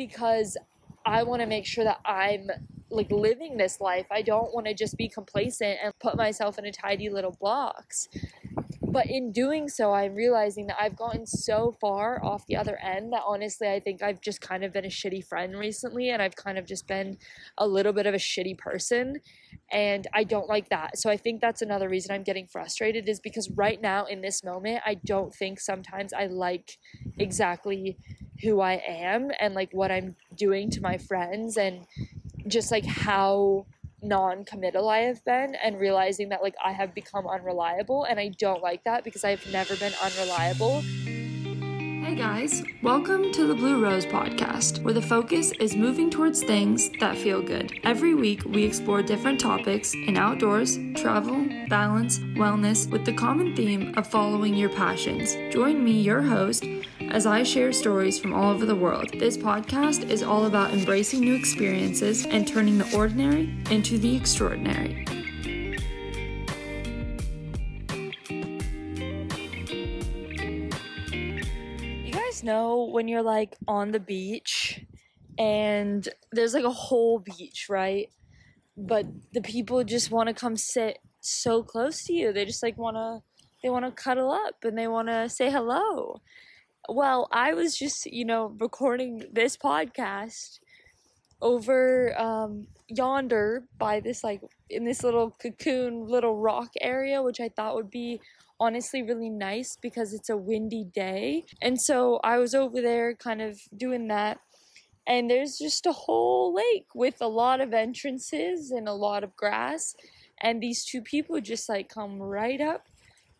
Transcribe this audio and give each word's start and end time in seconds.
because 0.00 0.56
I 1.04 1.24
want 1.24 1.42
to 1.42 1.46
make 1.46 1.66
sure 1.66 1.84
that 1.84 2.00
I'm 2.06 2.48
like 2.88 3.10
living 3.10 3.58
this 3.58 3.82
life. 3.82 4.06
I 4.10 4.22
don't 4.22 4.54
want 4.54 4.66
to 4.66 4.72
just 4.72 4.96
be 4.96 5.10
complacent 5.10 5.78
and 5.82 5.92
put 6.00 6.16
myself 6.16 6.58
in 6.58 6.64
a 6.64 6.72
tidy 6.72 7.10
little 7.10 7.36
box. 7.38 8.08
But 8.80 9.06
in 9.06 9.30
doing 9.30 9.68
so, 9.68 9.92
I'm 9.92 10.14
realizing 10.14 10.68
that 10.68 10.78
I've 10.80 10.96
gotten 10.96 11.26
so 11.26 11.76
far 11.82 12.24
off 12.24 12.46
the 12.46 12.56
other 12.56 12.78
end 12.78 13.12
that 13.12 13.22
honestly, 13.26 13.68
I 13.68 13.78
think 13.78 14.02
I've 14.02 14.22
just 14.22 14.40
kind 14.40 14.64
of 14.64 14.72
been 14.72 14.86
a 14.86 14.88
shitty 14.88 15.22
friend 15.26 15.54
recently 15.54 16.08
and 16.08 16.22
I've 16.22 16.34
kind 16.34 16.56
of 16.56 16.64
just 16.64 16.86
been 16.86 17.18
a 17.58 17.68
little 17.68 17.92
bit 17.92 18.06
of 18.06 18.14
a 18.14 18.18
shitty 18.18 18.56
person. 18.56 19.20
And 19.72 20.06
I 20.12 20.24
don't 20.24 20.48
like 20.48 20.68
that. 20.70 20.98
So 20.98 21.10
I 21.10 21.16
think 21.16 21.40
that's 21.40 21.62
another 21.62 21.88
reason 21.88 22.12
I'm 22.12 22.22
getting 22.22 22.46
frustrated 22.46 23.08
is 23.08 23.20
because 23.20 23.48
right 23.50 23.80
now 23.80 24.04
in 24.06 24.20
this 24.20 24.42
moment, 24.42 24.82
I 24.84 24.94
don't 24.94 25.34
think 25.34 25.60
sometimes 25.60 26.12
I 26.12 26.26
like 26.26 26.78
exactly 27.18 27.96
who 28.42 28.60
I 28.60 28.82
am 28.86 29.30
and 29.38 29.54
like 29.54 29.70
what 29.72 29.90
I'm 29.90 30.16
doing 30.34 30.70
to 30.70 30.80
my 30.80 30.98
friends 30.98 31.56
and 31.56 31.86
just 32.46 32.72
like 32.72 32.86
how 32.86 33.66
non-committal 34.02 34.88
I 34.88 35.00
have 35.00 35.24
been 35.24 35.54
and 35.62 35.78
realizing 35.78 36.30
that 36.30 36.42
like 36.42 36.54
I 36.64 36.72
have 36.72 36.94
become 36.94 37.26
unreliable 37.26 38.04
and 38.04 38.18
I 38.18 38.28
don't 38.28 38.62
like 38.62 38.84
that 38.84 39.04
because 39.04 39.24
I've 39.24 39.46
never 39.52 39.76
been 39.76 39.92
unreliable. 40.02 40.82
Hey 42.10 42.16
guys, 42.16 42.64
welcome 42.82 43.30
to 43.30 43.46
the 43.46 43.54
Blue 43.54 43.80
Rose 43.80 44.04
podcast, 44.04 44.82
where 44.82 44.92
the 44.92 45.00
focus 45.00 45.52
is 45.60 45.76
moving 45.76 46.10
towards 46.10 46.42
things 46.42 46.90
that 46.98 47.16
feel 47.16 47.40
good. 47.40 47.78
Every 47.84 48.16
week, 48.16 48.44
we 48.44 48.64
explore 48.64 49.00
different 49.00 49.38
topics 49.38 49.94
in 49.94 50.16
outdoors, 50.16 50.76
travel, 50.96 51.46
balance, 51.68 52.18
wellness, 52.34 52.90
with 52.90 53.04
the 53.04 53.12
common 53.12 53.54
theme 53.54 53.94
of 53.96 54.08
following 54.08 54.54
your 54.54 54.70
passions. 54.70 55.36
Join 55.54 55.84
me, 55.84 56.00
your 56.00 56.20
host, 56.20 56.64
as 57.12 57.26
I 57.26 57.44
share 57.44 57.72
stories 57.72 58.18
from 58.18 58.34
all 58.34 58.50
over 58.50 58.66
the 58.66 58.74
world. 58.74 59.10
This 59.12 59.36
podcast 59.36 60.10
is 60.10 60.24
all 60.24 60.46
about 60.46 60.72
embracing 60.72 61.20
new 61.20 61.36
experiences 61.36 62.26
and 62.26 62.44
turning 62.44 62.78
the 62.78 62.92
ordinary 62.92 63.54
into 63.70 63.98
the 63.98 64.16
extraordinary. 64.16 65.06
Know 72.42 72.88
when 72.90 73.08
you're 73.08 73.22
like 73.22 73.56
on 73.68 73.92
the 73.92 74.00
beach 74.00 74.84
and 75.38 76.08
there's 76.32 76.54
like 76.54 76.64
a 76.64 76.70
whole 76.70 77.18
beach, 77.18 77.66
right? 77.68 78.10
But 78.76 79.06
the 79.32 79.40
people 79.40 79.82
just 79.84 80.10
want 80.10 80.28
to 80.28 80.34
come 80.34 80.56
sit 80.56 80.98
so 81.20 81.62
close 81.62 82.04
to 82.04 82.12
you. 82.12 82.32
They 82.32 82.44
just 82.44 82.62
like 82.62 82.78
want 82.78 82.96
to 82.96 83.22
they 83.62 83.68
want 83.68 83.84
to 83.84 83.90
cuddle 83.90 84.32
up 84.32 84.64
and 84.64 84.76
they 84.76 84.88
want 84.88 85.08
to 85.08 85.28
say 85.28 85.50
hello. 85.50 86.20
Well, 86.88 87.28
I 87.30 87.52
was 87.52 87.76
just, 87.76 88.06
you 88.06 88.24
know, 88.24 88.56
recording 88.58 89.24
this 89.32 89.56
podcast 89.56 90.60
over 91.42 92.18
um, 92.18 92.66
yonder 92.88 93.64
by 93.78 94.00
this 94.00 94.22
like 94.24 94.42
in 94.68 94.84
this 94.84 95.02
little 95.02 95.30
cocoon 95.30 96.06
little 96.06 96.36
rock 96.36 96.70
area 96.80 97.22
which 97.22 97.40
i 97.40 97.48
thought 97.48 97.74
would 97.74 97.90
be 97.90 98.20
honestly 98.60 99.02
really 99.02 99.30
nice 99.30 99.76
because 99.80 100.12
it's 100.12 100.28
a 100.28 100.36
windy 100.36 100.84
day. 100.84 101.44
And 101.60 101.80
so 101.80 102.20
i 102.22 102.38
was 102.38 102.54
over 102.54 102.80
there 102.80 103.14
kind 103.14 103.42
of 103.42 103.58
doing 103.76 104.08
that. 104.08 104.38
And 105.06 105.30
there's 105.30 105.58
just 105.58 105.86
a 105.86 105.92
whole 105.92 106.54
lake 106.54 106.86
with 106.94 107.16
a 107.20 107.26
lot 107.26 107.60
of 107.60 107.72
entrances 107.72 108.70
and 108.70 108.86
a 108.86 108.92
lot 108.92 109.24
of 109.24 109.34
grass. 109.34 109.96
And 110.40 110.62
these 110.62 110.84
two 110.84 111.02
people 111.02 111.40
just 111.40 111.68
like 111.68 111.88
come 111.88 112.20
right 112.20 112.60
up 112.60 112.86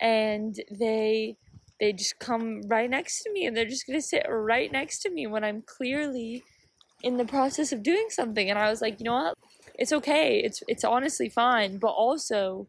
and 0.00 0.56
they 0.70 1.36
they 1.78 1.92
just 1.92 2.18
come 2.18 2.62
right 2.66 2.90
next 2.90 3.22
to 3.22 3.32
me 3.32 3.46
and 3.46 3.56
they're 3.56 3.64
just 3.64 3.86
going 3.86 3.98
to 3.98 4.06
sit 4.06 4.26
right 4.28 4.70
next 4.70 5.00
to 5.00 5.10
me 5.10 5.26
when 5.26 5.44
i'm 5.44 5.62
clearly 5.62 6.42
in 7.02 7.16
the 7.16 7.24
process 7.24 7.72
of 7.72 7.82
doing 7.82 8.06
something. 8.10 8.50
And 8.50 8.58
I 8.58 8.70
was 8.70 8.80
like, 8.80 9.00
you 9.00 9.04
know 9.04 9.14
what? 9.14 9.38
It's 9.74 9.92
okay. 9.92 10.40
It's 10.44 10.62
it's 10.68 10.84
honestly 10.84 11.28
fine, 11.28 11.78
but 11.78 11.88
also 11.88 12.66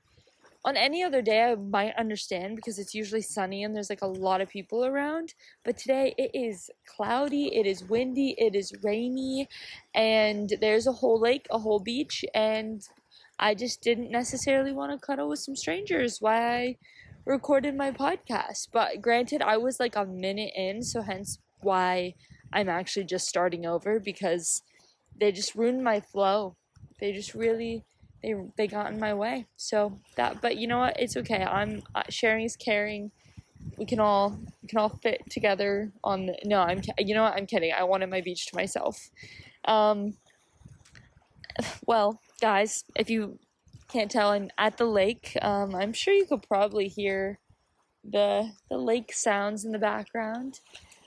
on 0.63 0.77
any 0.77 1.03
other 1.03 1.21
day 1.21 1.43
I 1.43 1.55
might 1.55 1.95
understand 1.95 2.55
because 2.55 2.77
it's 2.77 2.93
usually 2.93 3.21
sunny 3.21 3.63
and 3.63 3.75
there's 3.75 3.89
like 3.89 4.01
a 4.01 4.07
lot 4.07 4.41
of 4.41 4.49
people 4.49 4.85
around, 4.85 5.33
but 5.63 5.77
today 5.77 6.13
it 6.17 6.31
is 6.33 6.69
cloudy, 6.85 7.55
it 7.55 7.65
is 7.65 7.83
windy, 7.83 8.35
it 8.37 8.55
is 8.55 8.71
rainy, 8.83 9.47
and 9.95 10.53
there's 10.61 10.87
a 10.87 10.91
whole 10.91 11.19
lake, 11.19 11.47
a 11.49 11.59
whole 11.59 11.79
beach 11.79 12.23
and 12.33 12.87
I 13.39 13.55
just 13.55 13.81
didn't 13.81 14.11
necessarily 14.11 14.71
want 14.71 14.91
to 14.91 15.03
cuddle 15.03 15.27
with 15.29 15.39
some 15.39 15.55
strangers 15.55 16.21
why 16.21 16.55
I 16.55 16.77
recorded 17.25 17.75
my 17.75 17.89
podcast. 17.89 18.67
But 18.71 19.01
granted, 19.01 19.41
I 19.41 19.57
was 19.57 19.79
like 19.79 19.95
a 19.95 20.05
minute 20.05 20.51
in, 20.55 20.83
so 20.83 21.01
hence 21.01 21.39
why 21.61 22.13
I'm 22.53 22.69
actually 22.69 23.05
just 23.05 23.27
starting 23.27 23.65
over 23.65 23.99
because 23.99 24.61
they 25.19 25.31
just 25.31 25.55
ruined 25.55 25.83
my 25.83 26.01
flow. 26.01 26.55
They 26.99 27.13
just 27.13 27.33
really 27.33 27.83
they 28.21 28.35
they 28.57 28.67
got 28.67 28.91
in 28.91 28.99
my 28.99 29.13
way. 29.13 29.45
So 29.57 29.97
that 30.15 30.41
but 30.41 30.57
you 30.57 30.67
know 30.67 30.79
what? 30.79 30.99
It's 30.99 31.17
okay. 31.17 31.43
I'm 31.43 31.83
sharing 32.09 32.45
is 32.45 32.55
caring. 32.55 33.11
We 33.77 33.85
can 33.85 33.99
all 33.99 34.37
we 34.61 34.67
can 34.67 34.79
all 34.79 34.89
fit 34.89 35.21
together 35.29 35.91
on 36.03 36.27
the, 36.27 36.37
no, 36.45 36.59
I'm 36.59 36.81
you 36.97 37.15
know 37.15 37.23
what? 37.23 37.33
I'm 37.33 37.45
kidding. 37.45 37.71
I 37.73 37.83
wanted 37.83 38.09
my 38.09 38.21
beach 38.21 38.47
to 38.47 38.55
myself. 38.55 39.09
Um 39.65 40.15
well, 41.85 42.19
guys, 42.39 42.85
if 42.95 43.09
you 43.09 43.37
can't 43.89 44.09
tell, 44.09 44.29
I'm 44.29 44.49
at 44.57 44.77
the 44.77 44.85
lake. 44.85 45.37
Um, 45.41 45.75
I'm 45.75 45.91
sure 45.91 46.13
you 46.13 46.25
could 46.25 46.47
probably 46.47 46.87
hear 46.87 47.39
the 48.03 48.51
the 48.69 48.77
lake 48.77 49.13
sounds 49.13 49.63
in 49.63 49.71
the 49.71 49.77
background 49.77 50.59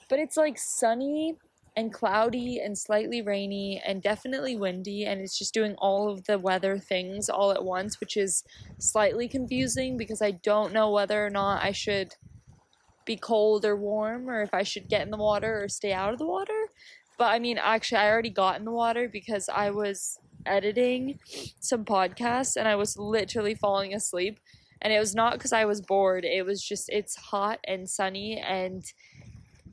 but 0.09 0.19
it's 0.19 0.37
like 0.37 0.59
sunny 0.59 1.37
and 1.77 1.93
cloudy 1.93 2.61
and 2.61 2.79
slightly 2.79 3.21
rainy 3.21 3.83
and 3.85 4.01
definitely 4.01 4.55
windy 4.55 5.05
and 5.05 5.21
it's 5.21 5.37
just 5.37 5.53
doing 5.53 5.75
all 5.79 6.09
of 6.09 6.25
the 6.25 6.39
weather 6.39 6.79
things 6.79 7.29
all 7.29 7.51
at 7.51 7.65
once 7.65 7.99
which 7.99 8.17
is 8.17 8.45
slightly 8.79 9.27
confusing 9.27 9.97
because 9.97 10.23
I 10.23 10.31
don't 10.31 10.73
know 10.73 10.91
whether 10.91 11.25
or 11.25 11.31
not 11.31 11.65
I 11.65 11.73
should 11.73 12.15
be 13.05 13.17
cold 13.17 13.65
or 13.65 13.77
warm 13.77 14.29
or 14.29 14.43
if 14.43 14.55
I 14.55 14.63
should 14.63 14.89
get 14.89 15.03
in 15.03 15.11
the 15.11 15.17
water 15.17 15.63
or 15.63 15.69
stay 15.69 15.93
out 15.93 16.13
of 16.13 16.19
the 16.19 16.27
water. 16.27 16.69
But 17.19 17.27
I 17.27 17.39
mean 17.39 17.59
actually 17.59 17.99
I 17.99 18.11
already 18.11 18.31
got 18.31 18.59
in 18.59 18.65
the 18.65 18.73
water 18.73 19.09
because 19.09 19.49
I 19.49 19.71
was 19.71 20.19
editing 20.47 21.19
some 21.61 21.85
podcasts 21.85 22.57
and 22.57 22.69
I 22.69 22.77
was 22.77 22.97
literally 22.97 23.55
falling 23.55 23.95
asleep. 23.95 24.39
And 24.81 24.93
it 24.93 24.99
was 24.99 25.15
not 25.15 25.35
because 25.35 25.53
I 25.53 25.65
was 25.65 25.81
bored. 25.81 26.25
It 26.25 26.45
was 26.45 26.63
just 26.63 26.89
it's 26.91 27.17
hot 27.17 27.59
and 27.67 27.89
sunny 27.89 28.39
and 28.39 28.85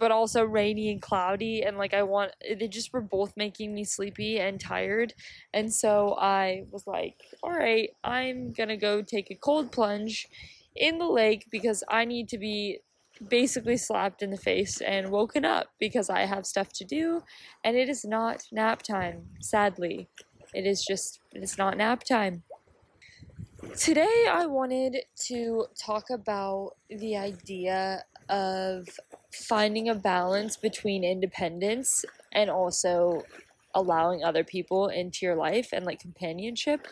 but 0.01 0.11
also 0.11 0.43
rainy 0.43 0.91
and 0.91 0.99
cloudy 0.99 1.61
and 1.61 1.77
like 1.77 1.93
I 1.93 2.01
want 2.01 2.31
they 2.59 2.67
just 2.67 2.91
were 2.91 3.01
both 3.01 3.37
making 3.37 3.71
me 3.75 3.83
sleepy 3.83 4.39
and 4.39 4.59
tired. 4.59 5.13
And 5.53 5.71
so 5.71 6.15
I 6.19 6.63
was 6.71 6.87
like 6.87 7.21
all 7.43 7.51
right 7.51 7.91
I'm 8.03 8.51
going 8.51 8.69
to 8.69 8.77
go 8.77 9.03
take 9.03 9.29
a 9.29 9.35
cold 9.35 9.71
plunge 9.71 10.27
in 10.75 10.97
the 10.97 11.05
lake 11.05 11.45
because 11.51 11.83
I 11.87 12.05
need 12.05 12.27
to 12.29 12.39
be 12.39 12.79
basically 13.29 13.77
slapped 13.77 14.23
in 14.23 14.31
the 14.31 14.37
face 14.37 14.81
and 14.81 15.11
woken 15.11 15.45
up 15.45 15.67
because 15.79 16.09
I 16.09 16.21
have 16.21 16.47
stuff 16.47 16.69
to 16.73 16.83
do 16.83 17.21
and 17.63 17.77
it 17.77 17.87
is 17.87 18.03
not 18.03 18.47
nap 18.51 18.81
time 18.81 19.29
sadly. 19.39 20.09
It 20.51 20.65
is 20.65 20.83
just 20.83 21.19
it's 21.31 21.59
not 21.59 21.77
nap 21.77 22.03
time. 22.03 22.41
Today, 23.77 24.25
I 24.29 24.47
wanted 24.47 24.97
to 25.27 25.67
talk 25.77 26.09
about 26.09 26.77
the 26.89 27.15
idea 27.15 28.03
of 28.27 28.87
finding 29.33 29.89
a 29.89 29.95
balance 29.95 30.57
between 30.57 31.03
independence 31.03 32.05
and 32.31 32.49
also 32.49 33.23
allowing 33.73 34.23
other 34.23 34.43
people 34.43 34.87
into 34.87 35.25
your 35.25 35.35
life 35.35 35.69
and 35.71 35.85
like 35.85 35.99
companionship 35.99 36.87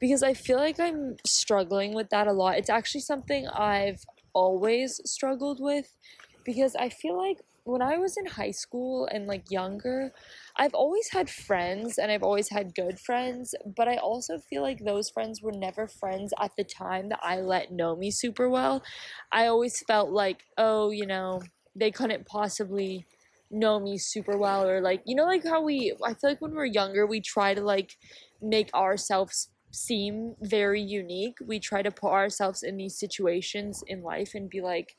because 0.00 0.22
I 0.22 0.34
feel 0.34 0.58
like 0.58 0.78
I'm 0.78 1.16
struggling 1.24 1.94
with 1.94 2.10
that 2.10 2.26
a 2.26 2.32
lot. 2.32 2.58
It's 2.58 2.70
actually 2.70 3.00
something 3.00 3.48
I've 3.48 4.04
always 4.32 5.00
struggled 5.04 5.60
with 5.60 5.96
because 6.44 6.76
I 6.76 6.88
feel 6.88 7.16
like 7.16 7.40
when 7.64 7.80
I 7.80 7.96
was 7.96 8.16
in 8.18 8.26
high 8.26 8.50
school 8.50 9.06
and 9.06 9.26
like 9.26 9.50
younger, 9.50 10.12
I've 10.56 10.74
always 10.74 11.08
had 11.10 11.30
friends 11.30 11.96
and 11.96 12.12
I've 12.12 12.22
always 12.22 12.50
had 12.50 12.74
good 12.74 13.00
friends, 13.00 13.54
but 13.64 13.88
I 13.88 13.96
also 13.96 14.38
feel 14.38 14.60
like 14.60 14.80
those 14.84 15.08
friends 15.08 15.40
were 15.40 15.52
never 15.52 15.86
friends 15.86 16.34
at 16.38 16.54
the 16.56 16.64
time 16.64 17.08
that 17.08 17.20
I 17.22 17.40
let 17.40 17.72
know 17.72 17.96
me 17.96 18.10
super 18.10 18.50
well. 18.50 18.82
I 19.32 19.46
always 19.46 19.82
felt 19.86 20.10
like, 20.10 20.44
oh, 20.58 20.90
you 20.90 21.06
know, 21.06 21.40
they 21.74 21.90
couldn't 21.90 22.26
possibly 22.26 23.06
know 23.50 23.78
me 23.78 23.98
super 23.98 24.36
well 24.36 24.66
or 24.66 24.80
like, 24.80 25.02
you 25.04 25.14
know, 25.14 25.24
like 25.24 25.44
how 25.44 25.62
we, 25.62 25.94
I 26.04 26.14
feel 26.14 26.30
like 26.30 26.40
when 26.40 26.54
we're 26.54 26.64
younger, 26.64 27.06
we 27.06 27.20
try 27.20 27.54
to 27.54 27.60
like 27.60 27.96
make 28.42 28.72
ourselves 28.74 29.50
seem 29.70 30.34
very 30.40 30.80
unique. 30.80 31.36
We 31.44 31.58
try 31.58 31.82
to 31.82 31.90
put 31.90 32.12
ourselves 32.12 32.62
in 32.62 32.76
these 32.76 32.98
situations 32.98 33.82
in 33.86 34.02
life 34.02 34.34
and 34.34 34.48
be 34.48 34.60
like, 34.60 34.96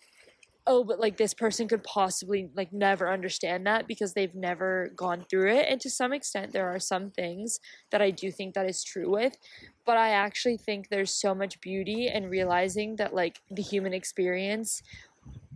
oh 0.68 0.84
but 0.84 1.00
like 1.00 1.18
this 1.18 1.34
person 1.34 1.68
could 1.68 1.84
possibly 1.84 2.50
like 2.56 2.74
never 2.74 3.12
understand 3.12 3.66
that 3.66 3.88
because 3.88 4.14
they've 4.14 4.36
never 4.36 4.92
gone 4.96 5.24
through 5.30 5.52
it 5.52 5.66
and 5.70 5.80
to 5.80 5.90
some 5.90 6.12
extent 6.12 6.52
there 6.52 6.68
are 6.68 6.80
some 6.80 7.12
things 7.12 7.60
that 7.92 8.02
i 8.02 8.10
do 8.10 8.32
think 8.32 8.54
that 8.54 8.68
is 8.68 8.84
true 8.84 9.10
with 9.10 9.38
but 9.86 9.98
i 9.98 10.10
actually 10.10 10.58
think 10.58 10.90
there's 10.90 11.12
so 11.12 11.36
much 11.36 11.60
beauty 11.62 12.08
in 12.08 12.28
realizing 12.28 12.96
that 12.96 13.14
like 13.14 13.40
the 13.52 13.62
human 13.62 13.94
experience 13.94 14.82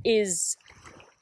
is 0.06 0.58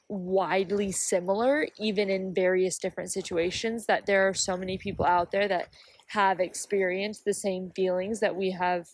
widely 0.08 0.90
similar, 0.90 1.68
even 1.78 2.08
in 2.08 2.34
various 2.34 2.78
different 2.78 3.12
situations, 3.12 3.86
that 3.86 4.06
there 4.06 4.26
are 4.26 4.34
so 4.34 4.56
many 4.56 4.78
people 4.78 5.04
out 5.04 5.30
there 5.30 5.48
that 5.48 5.68
have 6.08 6.40
experienced 6.40 7.24
the 7.24 7.34
same 7.34 7.70
feelings 7.70 8.20
that 8.20 8.34
we 8.34 8.50
have 8.50 8.88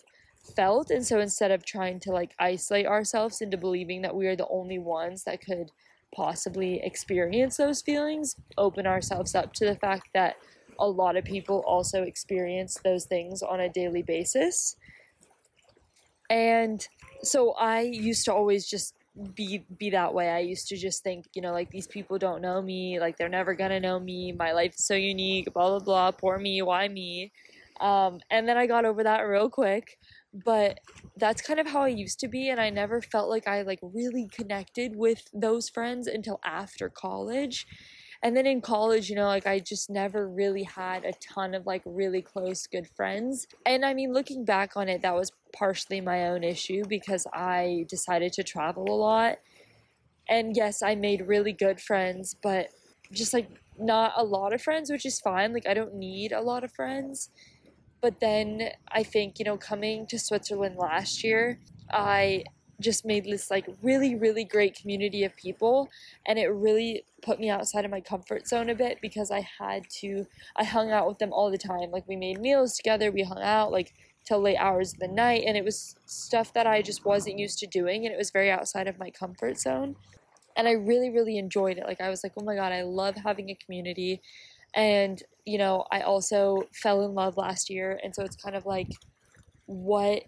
felt. 0.55 0.91
And 0.91 1.05
so 1.05 1.19
instead 1.19 1.51
of 1.51 1.65
trying 1.65 1.99
to 2.01 2.11
like 2.11 2.35
isolate 2.37 2.85
ourselves 2.85 3.41
into 3.41 3.57
believing 3.57 4.01
that 4.01 4.15
we 4.15 4.27
are 4.27 4.35
the 4.35 4.47
only 4.49 4.77
ones 4.77 5.23
that 5.23 5.41
could 5.41 5.71
possibly 6.13 6.81
experience 6.83 7.57
those 7.57 7.81
feelings, 7.81 8.35
open 8.57 8.85
ourselves 8.85 9.35
up 9.35 9.53
to 9.53 9.65
the 9.65 9.75
fact 9.75 10.09
that 10.13 10.35
a 10.77 10.87
lot 10.87 11.15
of 11.15 11.23
people 11.23 11.63
also 11.65 12.03
experience 12.03 12.77
those 12.83 13.05
things 13.05 13.41
on 13.41 13.61
a 13.61 13.69
daily 13.69 14.01
basis. 14.01 14.75
And 16.29 16.85
so 17.21 17.51
I 17.53 17.81
used 17.81 18.25
to 18.25 18.33
always 18.33 18.67
just 18.67 18.93
be 19.35 19.65
be 19.77 19.89
that 19.91 20.13
way. 20.13 20.29
I 20.29 20.39
used 20.39 20.67
to 20.69 20.77
just 20.77 21.03
think, 21.03 21.25
you 21.33 21.41
know, 21.41 21.51
like 21.51 21.69
these 21.71 21.87
people 21.87 22.17
don't 22.17 22.41
know 22.41 22.61
me, 22.61 22.99
like 22.99 23.17
they're 23.17 23.29
never 23.29 23.53
gonna 23.53 23.79
know 23.79 23.99
me. 23.99 24.31
My 24.31 24.51
life 24.51 24.75
is 24.75 24.85
so 24.85 24.95
unique, 24.95 25.53
blah 25.53 25.69
blah 25.69 25.79
blah. 25.79 26.11
Poor 26.11 26.37
me, 26.37 26.61
why 26.61 26.87
me? 26.87 27.31
Um, 27.79 28.19
and 28.29 28.47
then 28.47 28.57
I 28.57 28.67
got 28.67 28.85
over 28.85 29.03
that 29.03 29.21
real 29.21 29.49
quick. 29.49 29.97
But 30.33 30.79
that's 31.15 31.41
kind 31.41 31.61
of 31.61 31.67
how 31.67 31.83
I 31.83 31.87
used 31.87 32.19
to 32.19 32.27
be, 32.27 32.49
and 32.49 32.59
I 32.59 32.69
never 32.69 33.01
felt 33.01 33.29
like 33.29 33.47
I 33.47 33.61
like 33.61 33.79
really 33.81 34.27
connected 34.27 34.95
with 34.95 35.23
those 35.33 35.69
friends 35.69 36.07
until 36.07 36.39
after 36.43 36.89
college 36.89 37.65
and 38.23 38.35
then 38.35 38.45
in 38.45 38.61
college 38.61 39.09
you 39.09 39.15
know 39.15 39.27
like 39.27 39.47
i 39.47 39.59
just 39.59 39.89
never 39.89 40.27
really 40.27 40.63
had 40.63 41.03
a 41.05 41.13
ton 41.13 41.53
of 41.53 41.65
like 41.65 41.81
really 41.85 42.21
close 42.21 42.67
good 42.67 42.87
friends. 42.95 43.47
And 43.65 43.85
i 43.85 43.93
mean 43.93 44.13
looking 44.13 44.45
back 44.45 44.75
on 44.75 44.89
it 44.89 45.01
that 45.01 45.15
was 45.15 45.31
partially 45.53 46.01
my 46.01 46.27
own 46.27 46.43
issue 46.43 46.83
because 46.87 47.25
i 47.33 47.85
decided 47.89 48.33
to 48.33 48.43
travel 48.43 48.85
a 48.89 48.95
lot. 48.95 49.37
And 50.29 50.55
yes 50.55 50.81
i 50.81 50.95
made 50.95 51.27
really 51.27 51.53
good 51.53 51.79
friends 51.79 52.35
but 52.41 52.69
just 53.11 53.33
like 53.33 53.49
not 53.77 54.13
a 54.15 54.23
lot 54.23 54.53
of 54.53 54.61
friends 54.61 54.89
which 54.89 55.05
is 55.05 55.19
fine. 55.19 55.53
Like 55.53 55.67
i 55.67 55.73
don't 55.73 55.95
need 55.95 56.31
a 56.31 56.41
lot 56.41 56.63
of 56.63 56.71
friends. 56.71 57.29
But 58.01 58.19
then 58.19 58.69
i 58.89 59.03
think 59.03 59.39
you 59.39 59.45
know 59.45 59.57
coming 59.57 60.05
to 60.07 60.19
switzerland 60.19 60.75
last 60.77 61.23
year 61.23 61.59
i 61.91 62.43
just 62.79 63.05
made 63.05 63.25
this 63.25 63.49
like 63.49 63.65
really 63.81 64.15
really 64.15 64.43
great 64.43 64.75
community 64.75 65.23
of 65.23 65.35
people 65.35 65.89
and 66.25 66.37
it 66.37 66.47
really 66.47 67.03
put 67.21 67.39
me 67.39 67.49
outside 67.49 67.85
of 67.85 67.91
my 67.91 68.01
comfort 68.01 68.47
zone 68.47 68.69
a 68.69 68.75
bit 68.75 68.97
because 69.01 69.31
i 69.31 69.47
had 69.59 69.83
to 69.89 70.25
i 70.55 70.63
hung 70.63 70.91
out 70.91 71.07
with 71.07 71.17
them 71.19 71.31
all 71.31 71.49
the 71.51 71.57
time. 71.57 71.91
Like 71.91 72.07
we 72.07 72.15
made 72.15 72.39
meals 72.39 72.75
together 72.75 73.11
we 73.11 73.23
hung 73.23 73.41
out 73.41 73.71
like 73.71 73.93
till 74.25 74.41
late 74.41 74.57
hours 74.57 74.93
of 74.93 74.99
the 74.99 75.07
night 75.07 75.43
and 75.45 75.55
it 75.55 75.63
was 75.63 75.95
stuff 76.05 76.51
that 76.53 76.67
i 76.67 76.81
just 76.81 77.05
wasn't 77.05 77.37
used 77.37 77.59
to 77.59 77.67
doing 77.67 78.05
and 78.05 78.13
it 78.13 78.17
was 78.17 78.31
very 78.31 78.51
outside 78.51 78.87
of 78.87 78.99
my 78.99 79.09
comfort 79.09 79.57
zone. 79.59 79.95
And 80.57 80.67
i 80.67 80.71
really 80.71 81.09
really 81.09 81.37
enjoyed 81.37 81.77
it. 81.77 81.85
Like 81.85 82.01
i 82.01 82.09
was 82.09 82.23
like 82.23 82.33
oh 82.37 82.43
my 82.43 82.55
god 82.55 82.71
i 82.71 82.81
love 82.81 83.15
having 83.15 83.49
a 83.49 83.55
community. 83.55 84.21
And 84.73 85.21
you 85.45 85.57
know 85.57 85.85
i 85.91 86.01
also 86.01 86.63
fell 86.73 87.05
in 87.05 87.13
love 87.13 87.37
last 87.37 87.69
year 87.69 87.99
and 88.03 88.13
so 88.13 88.23
it's 88.23 88.35
kind 88.35 88.55
of 88.55 88.65
like 88.65 88.89
what 89.67 90.23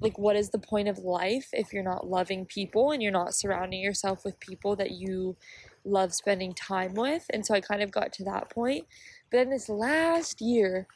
like 0.00 0.18
what 0.18 0.36
is 0.36 0.50
the 0.50 0.58
point 0.58 0.88
of 0.88 0.98
life 0.98 1.48
if 1.52 1.72
you're 1.72 1.82
not 1.82 2.08
loving 2.08 2.46
people 2.46 2.90
and 2.90 3.02
you're 3.02 3.12
not 3.12 3.34
surrounding 3.34 3.80
yourself 3.80 4.24
with 4.24 4.40
people 4.40 4.76
that 4.76 4.92
you 4.92 5.36
love 5.84 6.14
spending 6.14 6.54
time 6.54 6.94
with? 6.94 7.26
And 7.30 7.44
so 7.44 7.54
i 7.54 7.60
kind 7.60 7.82
of 7.82 7.90
got 7.90 8.12
to 8.14 8.24
that 8.24 8.50
point. 8.50 8.86
But 9.30 9.38
then 9.38 9.50
this 9.50 9.68
last 9.68 10.40
year 10.40 10.86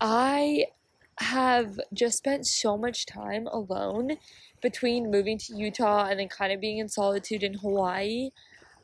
i 0.00 0.64
have 1.20 1.80
just 1.92 2.18
spent 2.18 2.46
so 2.46 2.76
much 2.78 3.04
time 3.04 3.46
alone 3.48 4.12
between 4.62 5.10
moving 5.10 5.36
to 5.38 5.54
utah 5.54 6.06
and 6.06 6.20
then 6.20 6.28
kind 6.28 6.52
of 6.52 6.60
being 6.60 6.78
in 6.78 6.88
solitude 6.88 7.42
in 7.42 7.54
hawaii 7.54 8.30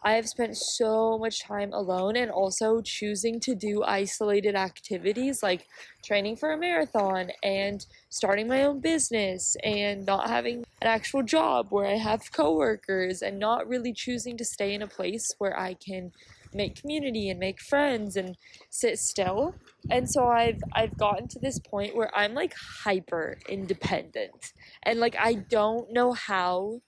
I 0.04 0.12
have 0.12 0.28
spent 0.28 0.54
so 0.56 1.18
much 1.18 1.42
time 1.42 1.72
alone 1.72 2.14
and 2.16 2.30
also 2.30 2.82
choosing 2.82 3.40
to 3.40 3.54
do 3.54 3.82
isolated 3.82 4.54
activities 4.54 5.42
like 5.42 5.66
training 6.04 6.36
for 6.36 6.52
a 6.52 6.58
marathon 6.58 7.30
and 7.42 7.84
starting 8.10 8.46
my 8.46 8.64
own 8.64 8.80
business 8.80 9.56
and 9.64 10.04
not 10.04 10.28
having 10.28 10.58
an 10.82 10.88
actual 10.88 11.22
job 11.22 11.68
where 11.70 11.86
I 11.86 11.96
have 11.96 12.32
coworkers 12.32 13.22
and 13.22 13.38
not 13.38 13.66
really 13.66 13.94
choosing 13.94 14.36
to 14.36 14.44
stay 14.44 14.74
in 14.74 14.82
a 14.82 14.86
place 14.86 15.34
where 15.38 15.58
I 15.58 15.72
can 15.72 16.12
make 16.52 16.80
community 16.80 17.30
and 17.30 17.40
make 17.40 17.60
friends 17.60 18.14
and 18.16 18.36
sit 18.68 18.98
still. 18.98 19.54
And 19.90 20.08
so 20.10 20.28
I've 20.28 20.62
I've 20.74 20.96
gotten 20.98 21.28
to 21.28 21.38
this 21.40 21.58
point 21.58 21.96
where 21.96 22.14
I'm 22.14 22.34
like 22.34 22.54
hyper 22.84 23.38
independent 23.48 24.52
and 24.82 25.00
like 25.00 25.16
I 25.18 25.34
don't 25.34 25.90
know 25.92 26.12
how 26.12 26.82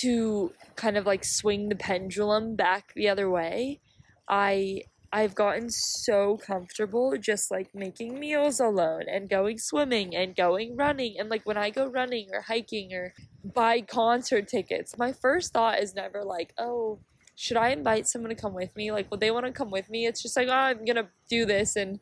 to 0.00 0.52
kind 0.76 0.96
of 0.96 1.06
like 1.06 1.24
swing 1.24 1.68
the 1.68 1.76
pendulum 1.76 2.56
back 2.56 2.92
the 2.94 3.08
other 3.08 3.30
way. 3.30 3.80
I 4.28 4.82
I've 5.10 5.34
gotten 5.34 5.70
so 5.70 6.36
comfortable 6.36 7.16
just 7.18 7.50
like 7.50 7.74
making 7.74 8.20
meals 8.20 8.60
alone 8.60 9.04
and 9.10 9.28
going 9.30 9.56
swimming 9.58 10.14
and 10.14 10.36
going 10.36 10.76
running 10.76 11.16
and 11.18 11.30
like 11.30 11.46
when 11.46 11.56
I 11.56 11.70
go 11.70 11.86
running 11.86 12.28
or 12.32 12.42
hiking 12.42 12.92
or 12.92 13.14
buy 13.42 13.80
concert 13.80 14.48
tickets, 14.48 14.98
my 14.98 15.12
first 15.12 15.52
thought 15.52 15.78
is 15.78 15.94
never 15.94 16.24
like, 16.24 16.52
"Oh, 16.58 16.98
should 17.36 17.56
I 17.56 17.70
invite 17.70 18.06
someone 18.06 18.30
to 18.30 18.34
come 18.34 18.54
with 18.54 18.76
me? 18.76 18.92
Like, 18.92 19.10
would 19.10 19.20
they 19.20 19.30
want 19.30 19.46
to 19.46 19.52
come 19.52 19.70
with 19.70 19.88
me?" 19.88 20.06
It's 20.06 20.22
just 20.22 20.36
like, 20.36 20.48
"Oh, 20.48 20.52
I'm 20.52 20.84
to 20.84 21.08
do 21.30 21.46
this 21.46 21.76
and 21.76 22.00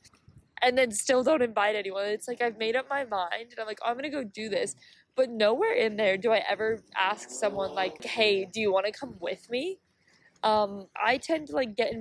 and 0.63 0.77
then 0.77 0.91
still 0.91 1.23
don't 1.23 1.43
invite 1.43 1.77
anyone. 1.77 2.07
It's 2.07 2.29
like 2.29 2.41
I've 2.41 2.59
made 2.59 2.77
up 2.77 2.89
my 2.89 3.05
mind 3.05 3.49
and 3.51 3.61
I'm 3.61 3.67
like, 3.67 3.79
oh, 3.85 3.91
I'm 3.91 3.97
gonna 3.97 4.11
go 4.11 4.25
do 4.25 4.49
this. 4.49 4.75
But 5.17 5.31
nowhere 5.31 5.73
in 5.73 5.97
there 5.97 6.17
do 6.17 6.33
I 6.33 6.45
ever 6.49 6.83
ask 6.97 7.31
someone 7.31 7.73
like, 7.75 8.05
"Hey, 8.05 8.45
do 8.45 8.61
you 8.61 8.73
want 8.73 8.87
to 8.87 8.93
come 8.93 9.17
with 9.21 9.49
me?" 9.51 9.81
Um, 10.43 10.89
I 10.97 11.19
tend 11.19 11.49
to 11.49 11.55
like 11.55 11.77
get 11.77 11.93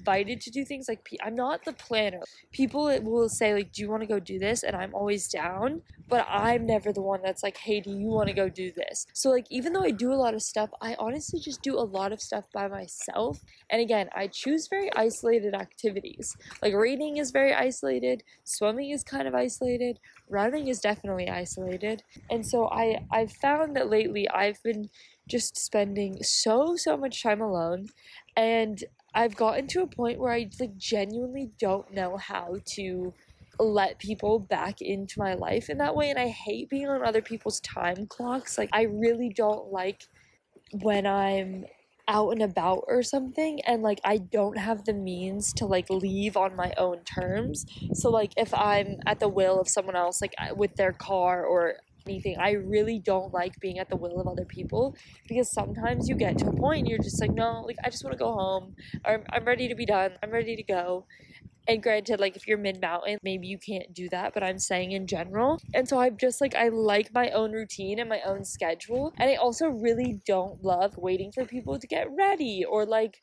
invited 0.00 0.40
to 0.42 0.50
do 0.50 0.64
things 0.64 0.86
like 0.88 1.08
I'm 1.22 1.34
not 1.34 1.64
the 1.64 1.72
planner. 1.72 2.22
People 2.52 2.84
will 3.02 3.28
say 3.28 3.54
like, 3.54 3.72
"Do 3.72 3.82
you 3.82 3.90
want 3.90 4.02
to 4.02 4.06
go 4.06 4.20
do 4.20 4.38
this?" 4.38 4.62
and 4.62 4.76
I'm 4.76 4.94
always 4.94 5.28
down, 5.28 5.82
but 6.08 6.26
I'm 6.28 6.66
never 6.66 6.92
the 6.92 7.02
one 7.02 7.22
that's 7.22 7.42
like, 7.42 7.58
"Hey, 7.58 7.80
do 7.80 7.90
you 7.90 8.08
want 8.08 8.28
to 8.28 8.34
go 8.34 8.48
do 8.48 8.72
this?" 8.72 9.06
So 9.14 9.30
like 9.30 9.46
even 9.50 9.72
though 9.72 9.84
I 9.84 9.90
do 9.92 10.12
a 10.12 10.16
lot 10.24 10.34
of 10.34 10.42
stuff, 10.42 10.70
I 10.80 10.96
honestly 10.98 11.40
just 11.40 11.62
do 11.62 11.78
a 11.78 11.86
lot 11.98 12.12
of 12.12 12.20
stuff 12.20 12.46
by 12.52 12.68
myself. 12.68 13.42
And 13.70 13.80
again, 13.80 14.08
I 14.14 14.28
choose 14.28 14.68
very 14.68 14.90
isolated 14.96 15.54
activities. 15.54 16.36
Like 16.62 16.74
reading 16.74 17.16
is 17.18 17.30
very 17.30 17.52
isolated, 17.54 18.22
swimming 18.44 18.90
is 18.90 19.04
kind 19.04 19.28
of 19.28 19.34
isolated, 19.34 19.98
running 20.28 20.68
is 20.68 20.80
definitely 20.80 21.28
isolated. 21.28 22.02
And 22.28 22.46
so 22.46 22.68
I 22.70 23.00
I've 23.10 23.32
found 23.32 23.76
that 23.76 23.88
lately 23.88 24.28
I've 24.28 24.62
been 24.62 24.90
just 25.28 25.56
spending 25.56 26.22
so 26.22 26.76
so 26.76 26.96
much 26.96 27.22
time 27.22 27.40
alone 27.40 27.90
and 28.36 28.82
I've 29.14 29.36
gotten 29.36 29.66
to 29.68 29.82
a 29.82 29.86
point 29.86 30.20
where 30.20 30.32
I 30.32 30.48
like 30.58 30.76
genuinely 30.76 31.50
don't 31.58 31.92
know 31.92 32.16
how 32.16 32.56
to 32.74 33.14
let 33.58 33.98
people 33.98 34.38
back 34.38 34.80
into 34.80 35.18
my 35.18 35.34
life 35.34 35.68
in 35.68 35.78
that 35.78 35.94
way 35.94 36.10
and 36.10 36.18
I 36.18 36.28
hate 36.28 36.70
being 36.70 36.88
on 36.88 37.04
other 37.04 37.22
people's 37.22 37.60
time 37.60 38.06
clocks. 38.06 38.56
Like 38.56 38.70
I 38.72 38.82
really 38.82 39.28
don't 39.28 39.70
like 39.72 40.04
when 40.72 41.06
I'm 41.06 41.64
out 42.08 42.30
and 42.30 42.42
about 42.42 42.84
or 42.88 43.02
something 43.02 43.60
and 43.66 43.82
like 43.82 44.00
I 44.04 44.16
don't 44.16 44.58
have 44.58 44.84
the 44.84 44.94
means 44.94 45.52
to 45.54 45.66
like 45.66 45.90
leave 45.90 46.36
on 46.36 46.56
my 46.56 46.72
own 46.76 47.04
terms. 47.04 47.66
So 47.94 48.10
like 48.10 48.32
if 48.36 48.52
I'm 48.54 48.96
at 49.06 49.20
the 49.20 49.28
will 49.28 49.60
of 49.60 49.68
someone 49.68 49.96
else 49.96 50.20
like 50.20 50.34
with 50.56 50.76
their 50.76 50.92
car 50.92 51.44
or 51.44 51.76
anything, 52.06 52.36
I 52.38 52.52
really 52.52 52.98
don't 52.98 53.32
like 53.32 53.58
being 53.60 53.78
at 53.78 53.88
the 53.88 53.96
will 53.96 54.20
of 54.20 54.26
other 54.26 54.44
people 54.44 54.96
because 55.28 55.50
sometimes 55.52 56.08
you 56.08 56.16
get 56.16 56.38
to 56.38 56.48
a 56.48 56.52
point 56.52 56.80
and 56.80 56.88
you're 56.88 56.98
just 56.98 57.20
like 57.20 57.32
no, 57.32 57.62
like 57.66 57.76
I 57.84 57.90
just 57.90 58.04
want 58.04 58.12
to 58.12 58.18
go 58.18 58.32
home 58.32 58.74
or 59.04 59.24
I'm 59.30 59.44
ready 59.44 59.68
to 59.68 59.74
be 59.74 59.86
done. 59.86 60.12
I'm 60.22 60.30
ready 60.30 60.56
to 60.56 60.62
go. 60.62 61.06
And 61.68 61.82
granted, 61.82 62.20
like 62.20 62.36
if 62.36 62.48
you're 62.48 62.58
mid 62.58 62.80
mountain, 62.80 63.18
maybe 63.22 63.46
you 63.46 63.58
can't 63.58 63.92
do 63.94 64.08
that, 64.08 64.34
but 64.34 64.42
I'm 64.42 64.58
saying 64.58 64.92
in 64.92 65.06
general. 65.06 65.60
And 65.74 65.88
so 65.88 66.00
I'm 66.00 66.16
just 66.16 66.40
like, 66.40 66.54
I 66.54 66.68
like 66.68 67.14
my 67.14 67.30
own 67.30 67.52
routine 67.52 67.98
and 67.98 68.08
my 68.08 68.20
own 68.26 68.44
schedule. 68.44 69.12
And 69.18 69.30
I 69.30 69.36
also 69.36 69.68
really 69.68 70.20
don't 70.26 70.64
love 70.64 70.96
waiting 70.96 71.30
for 71.32 71.44
people 71.44 71.78
to 71.78 71.86
get 71.86 72.08
ready 72.10 72.64
or 72.68 72.86
like 72.86 73.22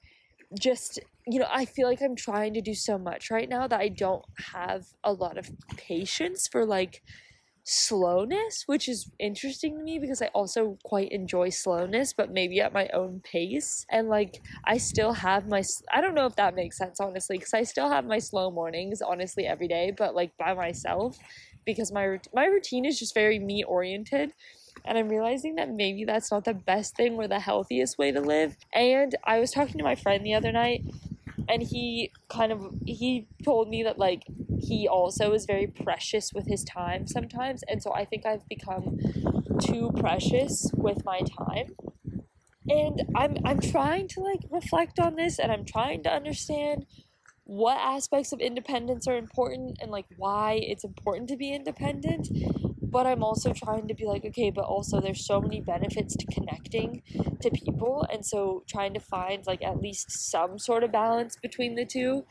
just, 0.57 0.99
you 1.25 1.39
know, 1.39 1.47
I 1.51 1.65
feel 1.65 1.87
like 1.87 2.01
I'm 2.01 2.15
trying 2.15 2.53
to 2.53 2.61
do 2.61 2.73
so 2.73 2.97
much 2.97 3.29
right 3.29 3.49
now 3.49 3.67
that 3.67 3.79
I 3.79 3.89
don't 3.89 4.23
have 4.53 4.85
a 5.03 5.11
lot 5.11 5.37
of 5.37 5.49
patience 5.75 6.47
for 6.47 6.65
like 6.65 7.01
slowness, 7.69 8.63
which 8.65 8.87
is 8.87 9.11
interesting 9.19 9.75
to 9.77 9.83
me 9.83 9.99
because 9.99 10.21
I 10.21 10.27
also 10.27 10.77
quite 10.85 11.11
enjoy 11.11 11.49
slowness, 11.49 12.13
but 12.13 12.31
maybe 12.31 12.61
at 12.61 12.71
my 12.71 12.87
own 12.93 13.19
pace. 13.19 13.85
And 13.89 14.07
like, 14.07 14.41
I 14.63 14.77
still 14.77 15.11
have 15.13 15.47
my, 15.47 15.63
I 15.91 15.99
don't 15.99 16.15
know 16.15 16.25
if 16.25 16.35
that 16.37 16.55
makes 16.55 16.77
sense, 16.77 16.99
honestly, 17.01 17.37
because 17.37 17.53
I 17.53 17.63
still 17.63 17.89
have 17.89 18.05
my 18.05 18.19
slow 18.19 18.49
mornings, 18.51 19.01
honestly, 19.01 19.45
every 19.45 19.67
day, 19.67 19.91
but 19.91 20.15
like 20.15 20.37
by 20.37 20.53
myself 20.53 21.17
because 21.65 21.91
my 21.91 22.17
my 22.33 22.45
routine 22.45 22.85
is 22.85 22.97
just 22.97 23.13
very 23.13 23.39
me 23.39 23.61
oriented 23.63 24.31
and 24.85 24.97
I'm 24.97 25.09
realizing 25.09 25.55
that 25.55 25.69
maybe 25.69 26.05
that's 26.05 26.31
not 26.31 26.45
the 26.45 26.53
best 26.53 26.95
thing 26.95 27.15
or 27.15 27.27
the 27.27 27.39
healthiest 27.41 27.97
way 27.97 28.11
to 28.11 28.21
live. 28.21 28.55
And 28.73 29.15
I 29.25 29.39
was 29.39 29.51
talking 29.51 29.77
to 29.79 29.83
my 29.83 29.95
friend 29.95 30.25
the 30.25 30.33
other 30.33 30.51
night 30.51 30.83
and 31.49 31.61
he 31.63 32.11
kind 32.29 32.51
of 32.51 32.73
he 32.85 33.27
told 33.43 33.69
me 33.69 33.83
that 33.83 33.97
like 33.97 34.23
he 34.59 34.87
also 34.87 35.33
is 35.33 35.45
very 35.45 35.67
precious 35.67 36.33
with 36.33 36.47
his 36.47 36.63
time 36.63 37.07
sometimes 37.07 37.63
and 37.67 37.81
so 37.81 37.93
i 37.93 38.03
think 38.03 38.25
i've 38.25 38.47
become 38.47 38.97
too 39.59 39.91
precious 39.97 40.69
with 40.75 41.03
my 41.05 41.21
time. 41.37 41.75
And 42.69 43.03
I'm 43.15 43.37
I'm 43.45 43.59
trying 43.59 44.07
to 44.09 44.21
like 44.21 44.41
reflect 44.49 44.99
on 44.99 45.15
this 45.15 45.39
and 45.39 45.51
I'm 45.51 45.65
trying 45.65 46.03
to 46.03 46.11
understand 46.11 46.85
what 47.45 47.77
aspects 47.77 48.33
of 48.33 48.41
independence 48.41 49.07
are 49.07 49.15
important 49.15 49.77
and 49.81 49.89
like 49.89 50.05
why 50.17 50.59
it's 50.61 50.83
important 50.83 51.29
to 51.29 51.37
be 51.37 51.53
independent. 51.53 52.27
But 52.81 53.05
I'm 53.05 53.23
also 53.23 53.53
trying 53.53 53.87
to 53.87 53.93
be 53.93 54.05
like 54.05 54.25
okay 54.25 54.49
but 54.49 54.65
also 54.65 54.99
there's 54.99 55.25
so 55.25 55.39
many 55.39 55.61
benefits 55.61 56.15
to 56.17 56.25
connecting 56.27 57.03
to 57.41 57.49
people 57.51 58.05
and 58.11 58.25
so 58.25 58.63
trying 58.67 58.93
to 58.93 58.99
find 58.99 59.47
like 59.47 59.63
at 59.63 59.77
least 59.77 60.11
some 60.11 60.59
sort 60.59 60.83
of 60.83 60.91
balance 60.91 61.37
between 61.41 61.75
the 61.75 61.85
two. 61.85 62.25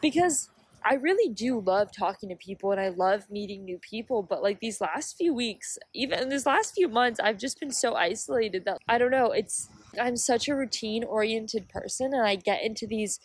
Because 0.00 0.48
I 0.84 0.94
really 0.94 1.32
do 1.32 1.60
love 1.60 1.90
talking 1.92 2.28
to 2.28 2.36
people 2.36 2.70
and 2.70 2.80
I 2.80 2.88
love 2.88 3.30
meeting 3.30 3.64
new 3.64 3.78
people, 3.78 4.22
but 4.22 4.42
like 4.42 4.60
these 4.60 4.82
last 4.82 5.16
few 5.16 5.32
weeks, 5.32 5.78
even 5.94 6.28
these 6.28 6.44
last 6.44 6.74
few 6.74 6.88
months, 6.88 7.18
I've 7.20 7.38
just 7.38 7.58
been 7.58 7.70
so 7.70 7.94
isolated 7.94 8.66
that 8.66 8.78
I 8.86 8.98
don't 8.98 9.10
know, 9.10 9.32
it's 9.32 9.70
I'm 9.98 10.16
such 10.16 10.46
a 10.46 10.54
routine 10.54 11.02
oriented 11.02 11.68
person 11.70 12.12
and 12.12 12.26
I 12.26 12.36
get 12.36 12.62
into 12.62 12.86
these 12.86 13.18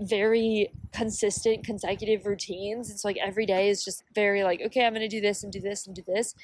very 0.00 0.72
consistent 0.92 1.64
consecutive 1.64 2.26
routines. 2.26 2.90
It's 2.90 3.04
like 3.04 3.18
every 3.18 3.46
day 3.46 3.68
is 3.68 3.84
just 3.84 4.02
very 4.14 4.42
like, 4.42 4.60
okay, 4.60 4.84
I'm 4.84 4.92
gonna 4.92 5.08
do 5.08 5.20
this 5.20 5.44
and 5.44 5.52
do 5.52 5.60
this 5.60 5.86
and 5.86 5.94
do 5.94 6.02
this. 6.06 6.34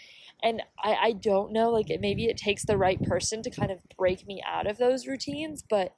And 0.45 0.63
I, 0.79 0.95
I 0.95 1.13
don't 1.13 1.53
know, 1.53 1.71
like 1.71 1.91
it, 1.91 2.01
maybe 2.01 2.27
it 2.27 2.37
takes 2.37 2.65
the 2.65 2.77
right 2.77 3.03
person 3.03 3.43
to 3.43 3.51
kind 3.51 3.73
of 3.73 3.81
break 3.97 4.27
me 4.29 4.43
out 4.47 4.69
of 4.69 4.79
those 4.79 5.09
routines, 5.09 5.65
but 5.69 5.95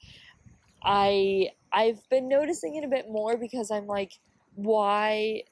I 0.83 1.51
I've 1.71 2.09
been 2.09 2.29
noticing 2.29 2.77
it 2.77 2.85
a 2.85 2.89
bit 2.89 3.11
more 3.11 3.37
because 3.37 3.71
I'm 3.71 3.87
like 3.87 4.13
why 4.59 5.43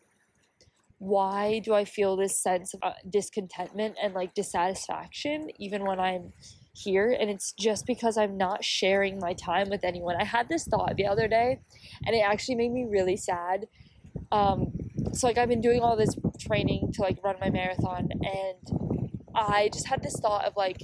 why 0.98 1.60
do 1.60 1.74
I 1.74 1.84
feel 1.84 2.16
this 2.16 2.42
sense 2.42 2.74
of 2.74 2.80
uh, 2.82 2.92
discontentment 3.08 3.96
and 4.02 4.14
like 4.14 4.34
dissatisfaction 4.34 5.50
even 5.58 5.84
when 5.84 6.00
I'm 6.00 6.32
here 6.74 7.16
and 7.18 7.30
it's 7.30 7.52
just 7.52 7.86
because 7.86 8.16
I'm 8.16 8.36
not 8.36 8.64
sharing 8.64 9.20
my 9.20 9.32
time 9.34 9.68
with 9.70 9.84
anyone. 9.84 10.16
I 10.18 10.24
had 10.24 10.48
this 10.48 10.64
thought 10.64 10.96
the 10.96 11.06
other 11.06 11.28
day 11.28 11.60
and 12.04 12.16
it 12.16 12.20
actually 12.20 12.56
made 12.56 12.72
me 12.72 12.84
really 12.84 13.16
sad. 13.16 13.68
Um, 14.32 14.72
so 15.12 15.28
like 15.28 15.38
I've 15.38 15.48
been 15.48 15.60
doing 15.60 15.82
all 15.82 15.96
this 15.96 16.16
training 16.40 16.90
to 16.94 17.02
like 17.02 17.22
run 17.22 17.36
my 17.40 17.50
marathon 17.50 18.08
and 18.12 18.98
I 19.36 19.70
just 19.72 19.86
had 19.86 20.02
this 20.02 20.18
thought 20.18 20.46
of 20.46 20.56
like 20.56 20.82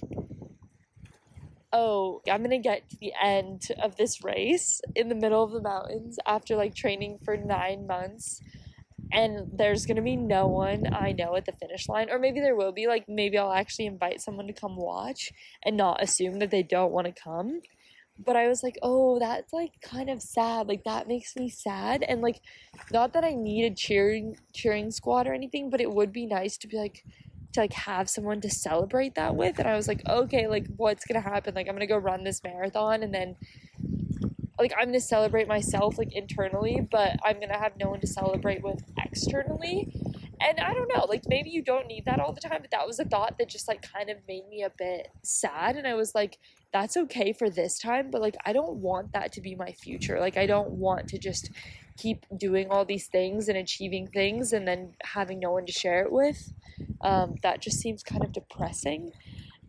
oh, 1.73 2.21
I'm 2.31 2.43
gonna 2.43 2.59
get 2.59 2.89
to 2.91 2.97
the 2.99 3.13
end 3.21 3.69
of 3.83 3.97
this 3.97 4.23
race 4.23 4.81
in 4.95 5.09
the 5.09 5.15
middle 5.15 5.43
of 5.43 5.53
the 5.53 5.63
mountains 5.63 6.19
after 6.27 6.57
like 6.57 6.75
training 6.75 7.19
for 7.25 7.37
nine 7.37 7.87
months. 7.87 8.41
And 9.11 9.51
there's 9.53 9.85
gonna 9.85 10.03
be 10.03 10.17
no 10.17 10.47
one 10.47 10.93
I 10.93 11.13
know 11.13 11.37
at 11.37 11.45
the 11.45 11.53
finish 11.53 11.89
line, 11.89 12.09
or 12.11 12.19
maybe 12.19 12.41
there 12.41 12.57
will 12.57 12.73
be. 12.73 12.87
Like, 12.87 13.05
maybe 13.09 13.37
I'll 13.37 13.53
actually 13.53 13.87
invite 13.87 14.23
someone 14.23 14.47
to 14.47 14.55
come 14.55 14.77
watch 14.77 15.33
and 15.65 15.77
not 15.77 16.03
assume 16.03 16.39
that 16.39 16.51
they 16.51 16.63
don't 16.63 16.93
wanna 16.93 17.13
come. 17.13 17.61
But 18.19 18.37
I 18.37 18.49
was 18.49 18.63
like, 18.63 18.79
oh, 18.83 19.19
that's 19.19 19.53
like 19.53 19.73
kind 19.83 20.09
of 20.09 20.23
sad. 20.23 20.69
Like, 20.69 20.85
that 20.85 21.09
makes 21.09 21.37
me 21.37 21.51
sad. 21.51 22.03
And 22.03 22.23
like, 22.23 22.41
not 22.91 23.13
that 23.13 23.25
I 23.25 23.35
need 23.35 23.65
a 23.65 23.75
cheering, 23.75 24.37
cheering 24.55 24.91
squad 24.91 25.27
or 25.27 25.35
anything, 25.35 25.71
but 25.71 25.81
it 25.81 25.93
would 25.93 26.13
be 26.13 26.27
nice 26.27 26.57
to 26.59 26.69
be 26.69 26.77
like, 26.79 27.05
to 27.53 27.61
like 27.61 27.73
have 27.73 28.09
someone 28.09 28.41
to 28.41 28.51
celebrate 28.51 29.15
that 29.15 29.37
with 29.37 29.59
and 29.59 29.69
i 29.69 29.77
was 29.77 29.89
like 29.89 30.03
okay 30.09 30.47
like 30.47 30.67
what's 30.77 31.05
gonna 31.05 31.21
happen? 31.21 31.55
Like 31.55 31.69
i'm 31.69 31.75
gonna 31.75 31.87
go 31.87 31.99
run 31.99 32.25
this 32.25 32.43
marathon 32.43 33.03
and 33.03 33.15
then 33.15 33.37
like 34.59 34.73
i'm 34.79 34.87
gonna 34.87 35.01
celebrate 35.01 35.49
myself 35.49 35.99
like 35.99 36.13
internally 36.13 36.87
but 36.91 37.17
i'm 37.25 37.41
gonna 37.41 37.59
have 37.59 37.73
no 37.79 37.91
one 37.91 38.01
to 38.01 38.07
celebrate 38.07 38.63
with 38.63 38.83
externally 38.99 39.93
and 40.49 40.61
i 40.61 40.73
don't 40.75 40.91
know 40.95 41.05
like 41.09 41.23
maybe 41.27 41.51
you 41.51 41.63
don't 41.63 41.87
need 41.87 42.05
that 42.05 42.19
all 42.19 42.33
the 42.33 42.41
time 42.41 42.59
but 42.61 42.71
that 42.71 42.87
was 42.87 42.99
a 42.99 43.05
thought 43.05 43.37
that 43.39 43.49
just 43.49 43.69
like 43.69 43.83
kind 43.83 44.11
of 44.11 44.17
made 44.27 44.47
me 44.49 44.63
a 44.63 44.71
bit 44.79 45.09
sad 45.23 45.77
and 45.77 45.87
i 45.87 45.95
was 45.95 46.15
like 46.15 46.39
that's 46.73 46.97
okay 46.97 47.33
for 47.33 47.51
this 47.51 47.79
time 47.79 48.11
but 48.11 48.21
like 48.21 48.37
i 48.45 48.53
don't 48.53 48.77
want 48.77 49.13
that 49.13 49.33
to 49.33 49.41
be 49.41 49.55
my 49.55 49.73
future 49.73 50.19
like 50.19 50.37
i 50.37 50.47
don't 50.47 50.71
want 50.71 51.09
to 51.09 51.19
just 51.19 51.51
keep 51.97 52.27
doing 52.37 52.69
all 52.71 52.85
these 52.85 53.07
things 53.07 53.49
and 53.49 53.59
achieving 53.59 54.07
things 54.07 54.53
and 54.53 54.67
then 54.67 54.95
having 55.03 55.39
no 55.39 55.53
one 55.53 55.67
to 55.67 55.73
share 55.73 56.03
it 56.03 56.13
with. 56.13 56.53
Um, 57.01 57.37
that 57.43 57.61
just 57.61 57.81
seems 57.81 58.03
kind 58.03 58.25
of 58.25 58.33
depressing. 58.33 59.13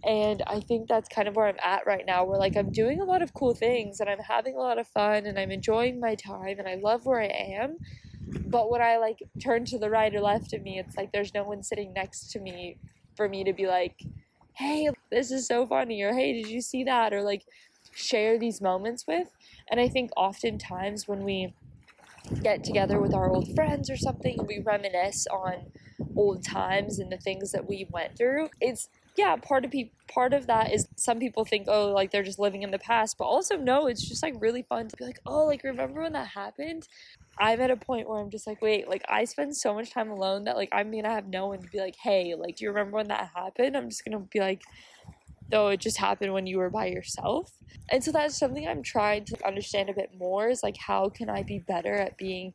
And 0.05 0.43
I 0.47 0.59
think 0.59 0.89
that's 0.89 1.07
kind 1.07 1.27
of 1.27 1.35
where 1.35 1.47
I'm 1.47 1.59
at 1.63 1.85
right 1.85 2.05
now, 2.05 2.25
where 2.25 2.39
like 2.39 2.57
I'm 2.57 2.71
doing 2.71 2.99
a 2.99 3.05
lot 3.05 3.21
of 3.21 3.33
cool 3.33 3.53
things 3.53 3.99
and 3.99 4.09
I'm 4.09 4.19
having 4.19 4.55
a 4.55 4.59
lot 4.59 4.77
of 4.77 4.87
fun 4.87 5.25
and 5.25 5.39
I'm 5.39 5.51
enjoying 5.51 5.99
my 5.99 6.15
time 6.15 6.59
and 6.59 6.67
I 6.67 6.75
love 6.75 7.05
where 7.05 7.21
I 7.21 7.27
am. 7.27 7.77
But 8.45 8.69
when 8.69 8.81
I 8.81 8.97
like 8.97 9.19
turn 9.41 9.65
to 9.65 9.77
the 9.77 9.89
right 9.89 10.13
or 10.13 10.21
left 10.21 10.53
of 10.53 10.61
me, 10.61 10.79
it's 10.79 10.95
like 10.95 11.11
there's 11.11 11.33
no 11.33 11.43
one 11.43 11.63
sitting 11.63 11.93
next 11.93 12.31
to 12.31 12.39
me 12.39 12.77
for 13.15 13.27
me 13.27 13.43
to 13.43 13.53
be 13.53 13.67
like, 13.67 14.01
hey, 14.53 14.89
this 15.11 15.31
is 15.31 15.47
so 15.47 15.65
funny, 15.65 16.01
or 16.03 16.13
hey, 16.13 16.33
did 16.33 16.49
you 16.49 16.61
see 16.61 16.83
that? 16.83 17.13
Or 17.13 17.21
like 17.21 17.43
share 17.93 18.37
these 18.37 18.61
moments 18.61 19.05
with. 19.07 19.27
And 19.69 19.79
I 19.79 19.87
think 19.87 20.11
oftentimes 20.15 21.07
when 21.07 21.23
we 21.23 21.53
get 22.41 22.63
together 22.63 22.99
with 22.99 23.13
our 23.13 23.29
old 23.29 23.53
friends 23.53 23.89
or 23.89 23.97
something 23.97 24.39
and 24.39 24.47
we 24.47 24.59
reminisce 24.59 25.27
on 25.27 25.65
old 26.15 26.43
times 26.43 26.99
and 26.99 27.11
the 27.11 27.17
things 27.17 27.51
that 27.51 27.67
we 27.67 27.87
went 27.91 28.17
through. 28.17 28.49
It's 28.61 28.89
yeah, 29.15 29.35
part 29.35 29.65
of 29.65 29.71
pe- 29.71 29.91
part 30.11 30.33
of 30.33 30.47
that 30.47 30.71
is 30.71 30.87
some 30.95 31.19
people 31.19 31.45
think 31.45 31.67
oh 31.67 31.91
like 31.91 32.11
they're 32.11 32.23
just 32.23 32.39
living 32.39 32.63
in 32.63 32.71
the 32.71 32.79
past, 32.79 33.17
but 33.17 33.25
also 33.25 33.57
no, 33.57 33.87
it's 33.87 34.07
just 34.07 34.23
like 34.23 34.33
really 34.39 34.63
fun 34.63 34.87
to 34.87 34.97
be 34.97 35.05
like 35.05 35.19
oh 35.25 35.45
like 35.45 35.63
remember 35.63 36.01
when 36.01 36.13
that 36.13 36.27
happened. 36.27 36.87
I'm 37.39 37.61
at 37.61 37.71
a 37.71 37.77
point 37.77 38.07
where 38.07 38.19
I'm 38.19 38.29
just 38.29 38.45
like 38.47 38.61
wait 38.61 38.87
like 38.87 39.03
I 39.07 39.25
spend 39.25 39.55
so 39.55 39.73
much 39.73 39.91
time 39.91 40.09
alone 40.09 40.45
that 40.45 40.55
like 40.55 40.69
I'm 40.71 40.91
gonna 40.91 41.09
have 41.09 41.27
no 41.27 41.47
one 41.47 41.61
to 41.61 41.67
be 41.67 41.79
like 41.79 41.95
hey 42.01 42.35
like 42.35 42.57
do 42.57 42.65
you 42.65 42.71
remember 42.71 42.97
when 42.97 43.07
that 43.09 43.31
happened? 43.35 43.77
I'm 43.77 43.89
just 43.89 44.05
gonna 44.05 44.19
be 44.19 44.39
like 44.39 44.61
though 45.49 45.67
it 45.69 45.79
just 45.79 45.97
happened 45.97 46.33
when 46.33 46.47
you 46.47 46.57
were 46.57 46.69
by 46.69 46.87
yourself. 46.87 47.51
And 47.89 48.03
so 48.03 48.11
that's 48.11 48.37
something 48.37 48.67
I'm 48.67 48.81
trying 48.81 49.25
to 49.25 49.47
understand 49.47 49.89
a 49.89 49.93
bit 49.93 50.11
more 50.17 50.47
is 50.47 50.63
like 50.63 50.77
how 50.77 51.09
can 51.09 51.29
I 51.29 51.43
be 51.43 51.59
better 51.59 51.93
at 51.93 52.17
being 52.17 52.53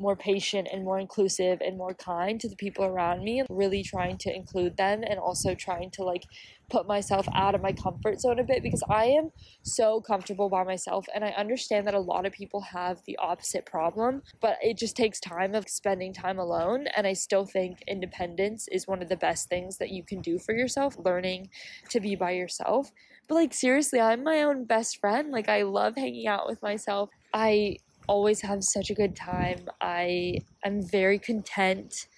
more 0.00 0.16
patient 0.16 0.66
and 0.72 0.82
more 0.82 0.98
inclusive 0.98 1.60
and 1.60 1.76
more 1.76 1.94
kind 1.94 2.40
to 2.40 2.48
the 2.48 2.56
people 2.56 2.84
around 2.84 3.22
me 3.22 3.42
really 3.50 3.82
trying 3.82 4.16
to 4.16 4.34
include 4.34 4.76
them 4.76 5.02
and 5.06 5.18
also 5.18 5.54
trying 5.54 5.90
to 5.90 6.02
like 6.02 6.24
put 6.70 6.86
myself 6.86 7.26
out 7.34 7.54
of 7.54 7.60
my 7.60 7.72
comfort 7.72 8.20
zone 8.20 8.38
a 8.38 8.44
bit 8.44 8.62
because 8.62 8.82
I 8.88 9.06
am 9.06 9.30
so 9.62 10.00
comfortable 10.00 10.48
by 10.48 10.64
myself 10.64 11.06
and 11.14 11.24
I 11.24 11.30
understand 11.30 11.86
that 11.86 11.94
a 11.94 12.00
lot 12.00 12.24
of 12.24 12.32
people 12.32 12.62
have 12.62 13.02
the 13.06 13.16
opposite 13.18 13.66
problem 13.66 14.22
but 14.40 14.56
it 14.62 14.78
just 14.78 14.96
takes 14.96 15.20
time 15.20 15.54
of 15.54 15.68
spending 15.68 16.14
time 16.14 16.38
alone 16.38 16.86
and 16.96 17.06
I 17.06 17.12
still 17.12 17.44
think 17.44 17.82
independence 17.86 18.68
is 18.72 18.88
one 18.88 19.02
of 19.02 19.08
the 19.08 19.16
best 19.16 19.48
things 19.48 19.78
that 19.78 19.90
you 19.90 20.02
can 20.02 20.20
do 20.22 20.38
for 20.38 20.54
yourself 20.54 20.96
learning 20.98 21.50
to 21.90 22.00
be 22.00 22.14
by 22.14 22.30
yourself. 22.30 22.90
But 23.28 23.34
like 23.34 23.52
seriously 23.52 24.00
I'm 24.00 24.24
my 24.24 24.42
own 24.42 24.64
best 24.64 24.98
friend 24.98 25.30
like 25.30 25.48
I 25.48 25.62
love 25.62 25.96
hanging 25.96 26.26
out 26.26 26.48
with 26.48 26.62
myself. 26.62 27.10
I 27.34 27.76
always 28.10 28.40
have 28.40 28.64
such 28.64 28.90
a 28.90 28.94
good 28.94 29.14
time. 29.14 29.68
I 29.80 30.40
I'm 30.64 30.82
very 30.82 31.18
content 31.20 32.08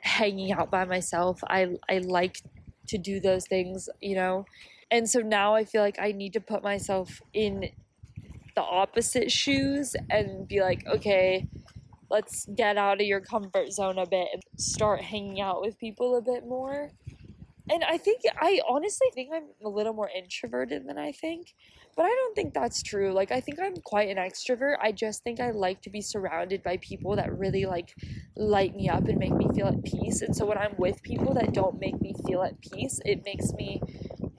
hanging 0.00 0.50
out 0.50 0.68
by 0.70 0.84
myself. 0.84 1.40
I 1.46 1.76
I 1.88 1.98
like 1.98 2.42
to 2.88 2.98
do 2.98 3.20
those 3.20 3.46
things, 3.46 3.88
you 4.00 4.16
know. 4.16 4.46
And 4.90 5.08
so 5.08 5.20
now 5.20 5.54
I 5.54 5.64
feel 5.64 5.80
like 5.80 5.98
I 6.00 6.10
need 6.10 6.32
to 6.32 6.40
put 6.40 6.62
myself 6.64 7.22
in 7.32 7.70
the 8.56 8.62
opposite 8.62 9.30
shoes 9.30 9.94
and 10.10 10.48
be 10.48 10.60
like, 10.60 10.84
okay, 10.86 11.48
let's 12.10 12.46
get 12.46 12.76
out 12.76 13.00
of 13.00 13.06
your 13.06 13.20
comfort 13.20 13.72
zone 13.72 13.98
a 13.98 14.06
bit 14.06 14.28
and 14.32 14.42
start 14.58 15.00
hanging 15.02 15.40
out 15.40 15.62
with 15.62 15.78
people 15.78 16.16
a 16.16 16.20
bit 16.20 16.46
more. 16.46 16.90
And 17.70 17.84
I 17.84 17.96
think 17.96 18.22
I 18.40 18.60
honestly 18.68 19.08
think 19.14 19.30
I'm 19.32 19.48
a 19.64 19.68
little 19.68 19.92
more 19.92 20.10
introverted 20.14 20.86
than 20.86 20.98
I 20.98 21.12
think. 21.12 21.54
But 21.94 22.06
I 22.06 22.08
don't 22.08 22.34
think 22.34 22.54
that's 22.54 22.82
true. 22.82 23.12
Like 23.12 23.30
I 23.30 23.40
think 23.40 23.60
I'm 23.60 23.76
quite 23.76 24.08
an 24.08 24.16
extrovert. 24.16 24.76
I 24.80 24.92
just 24.92 25.22
think 25.22 25.40
I 25.40 25.50
like 25.50 25.82
to 25.82 25.90
be 25.90 26.00
surrounded 26.00 26.62
by 26.62 26.78
people 26.78 27.16
that 27.16 27.38
really 27.38 27.66
like 27.66 27.94
light 28.36 28.74
me 28.74 28.88
up 28.88 29.06
and 29.08 29.18
make 29.18 29.34
me 29.34 29.46
feel 29.54 29.66
at 29.68 29.84
peace. 29.84 30.22
And 30.22 30.34
so 30.34 30.46
when 30.46 30.58
I'm 30.58 30.74
with 30.78 31.02
people 31.02 31.34
that 31.34 31.52
don't 31.52 31.78
make 31.78 32.00
me 32.00 32.14
feel 32.26 32.42
at 32.42 32.60
peace, 32.60 33.00
it 33.04 33.22
makes 33.24 33.52
me 33.52 33.80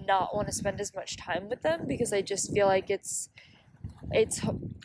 not 0.05 0.35
want 0.35 0.47
to 0.47 0.53
spend 0.53 0.81
as 0.81 0.93
much 0.93 1.15
time 1.15 1.47
with 1.47 1.61
them 1.61 1.85
because 1.87 2.11
I 2.11 2.21
just 2.21 2.53
feel 2.53 2.67
like 2.67 2.89
it's 2.89 3.29
it's 4.11 4.41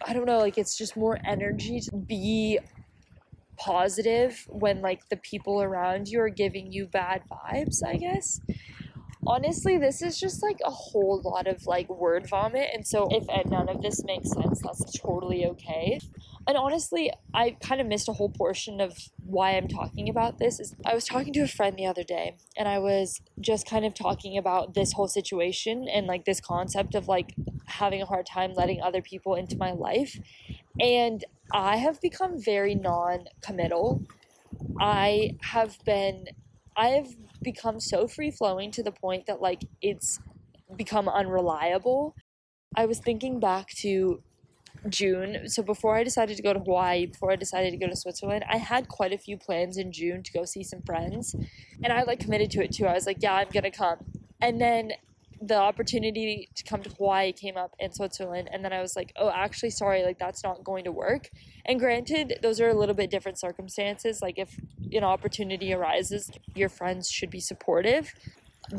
I 0.07 0.13
don't 0.13 0.27
know, 0.27 0.39
like 0.39 0.59
it's 0.59 0.77
just 0.77 0.97
more 0.97 1.19
energy 1.25 1.81
to 1.81 1.97
be 1.97 2.59
positive 3.59 4.47
when 4.49 4.81
like 4.81 5.09
the 5.09 5.17
people 5.17 5.63
around 5.63 6.09
you 6.09 6.21
are 6.21 6.31
giving 6.31 6.73
you 6.73 6.87
bad 6.87 7.23
vibes, 7.31 7.85
I 7.87 7.97
guess 7.97 8.41
honestly, 9.29 9.77
this 9.77 10.01
is 10.03 10.19
just 10.19 10.43
like 10.43 10.59
a 10.65 10.71
whole 10.71 11.21
lot 11.23 11.47
of 11.47 11.67
like 11.67 11.89
word 11.89 12.29
vomit. 12.29 12.71
And 12.73 12.87
so, 12.87 13.09
if 13.11 13.27
none 13.47 13.69
of 13.69 13.83
this 13.83 14.03
makes 14.05 14.31
sense, 14.31 14.61
that's 14.63 14.99
totally 14.99 15.47
okay. 15.47 16.01
And 16.47 16.57
honestly, 16.57 17.13
I 17.35 17.57
kind 17.63 17.81
of 17.81 17.87
missed 17.87 18.09
a 18.09 18.15
whole 18.15 18.31
portion 18.31 18.81
of 18.81 18.97
why 19.19 19.51
I'm 19.51 19.69
talking 19.69 20.09
about 20.09 20.39
this. 20.39 20.59
Is 20.59 20.75
I 20.87 20.95
was 20.95 21.05
talking 21.05 21.33
to 21.35 21.41
a 21.41 21.49
friend 21.49 21.77
the 21.77 21.87
other 21.87 22.05
day, 22.05 22.37
and 22.57 22.67
I 22.67 22.79
was 22.79 23.21
just 23.41 23.69
kind 23.69 23.85
of 23.85 23.95
talking 23.95 24.39
about 24.39 24.75
this 24.75 24.93
whole 24.93 25.09
situation 25.09 25.87
and 25.93 26.07
like 26.07 26.25
this 26.25 26.41
concept 26.41 26.95
of 26.95 27.07
like 27.07 27.35
having 27.67 28.01
a 28.01 28.07
hard 28.07 28.27
time 28.27 28.55
letting 28.55 28.81
other 28.81 29.03
people 29.03 29.35
into 29.35 29.57
my 29.57 29.73
life. 29.73 30.19
And 30.81 31.25
I 31.53 31.77
have 31.77 32.01
become 32.01 32.41
very 32.41 32.75
non 32.75 33.25
committal. 33.41 34.03
I 34.81 35.37
have 35.43 35.79
been, 35.85 36.27
I 36.77 36.89
have 36.89 37.09
become 37.43 37.81
so 37.81 38.07
free 38.07 38.31
flowing 38.31 38.71
to 38.73 38.83
the 38.83 38.93
point 38.93 39.27
that 39.27 39.41
like 39.41 39.63
it's 39.81 40.21
become 40.77 41.09
unreliable. 41.09 42.15
I 42.77 42.87
was 42.87 42.99
thinking 42.99 43.41
back 43.41 43.69
to 43.79 44.23
June. 44.89 45.49
So 45.49 45.63
before 45.63 45.97
I 45.97 46.05
decided 46.05 46.37
to 46.37 46.43
go 46.43 46.53
to 46.53 46.61
Hawaii, 46.61 47.07
before 47.07 47.33
I 47.33 47.37
decided 47.37 47.71
to 47.73 47.77
go 47.77 47.89
to 47.89 47.97
Switzerland, 47.97 48.45
I 48.49 48.59
had 48.59 48.89
quite 48.89 49.13
a 49.13 49.19
few 49.19 49.37
plans 49.37 49.77
in 49.77 49.93
June 49.93 50.23
to 50.23 50.33
go 50.33 50.45
see 50.45 50.63
some 50.63 50.83
friends. 50.83 51.35
And 51.83 51.93
I 51.93 52.03
like 52.03 52.21
committed 52.21 52.51
to 52.53 52.63
it 52.63 52.73
too. 52.73 52.87
I 52.87 52.95
was 52.95 53.07
like, 53.07 53.19
yeah, 53.21 53.35
I'm 53.35 53.49
going 53.49 53.65
to 53.65 53.71
come. 53.71 53.99
And 54.41 54.61
then 54.61 54.93
the 55.41 55.57
opportunity 55.57 56.49
to 56.55 56.65
come 56.65 56.83
to 56.83 56.91
Hawaii 56.91 57.33
came 57.33 57.57
up 57.57 57.75
in 57.79 57.93
Switzerland 57.93 58.49
and 58.53 58.65
then 58.65 58.73
I 58.73 58.81
was 58.81 58.97
like, 58.97 59.13
"Oh, 59.17 59.31
actually 59.31 59.71
sorry, 59.71 60.03
like 60.03 60.19
that's 60.19 60.43
not 60.43 60.65
going 60.65 60.85
to 60.85 60.93
work." 60.93 61.31
And 61.65 61.79
granted, 61.79 62.39
those 62.43 62.61
are 62.61 62.69
a 62.69 62.75
little 62.75 62.95
bit 62.95 63.11
different 63.11 63.39
circumstances. 63.39 64.21
Like 64.21 64.39
if 64.39 64.59
an 64.93 65.05
opportunity 65.05 65.73
arises, 65.73 66.31
your 66.55 66.69
friends 66.69 67.09
should 67.11 67.31
be 67.31 67.41
supportive. 67.41 68.13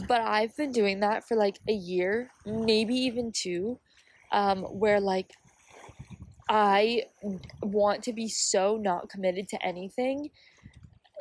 But 0.08 0.22
I've 0.22 0.56
been 0.56 0.72
doing 0.72 1.00
that 1.00 1.28
for 1.28 1.36
like 1.36 1.60
a 1.68 1.74
year, 1.74 2.32
maybe 2.46 2.94
even 2.96 3.32
two, 3.32 3.80
um, 4.32 4.64
where 4.64 5.00
like 5.00 5.32
I 6.50 7.04
want 7.62 8.04
to 8.04 8.14
be 8.14 8.28
so 8.28 8.78
not 8.78 9.10
committed 9.10 9.48
to 9.50 9.66
anything 9.66 10.32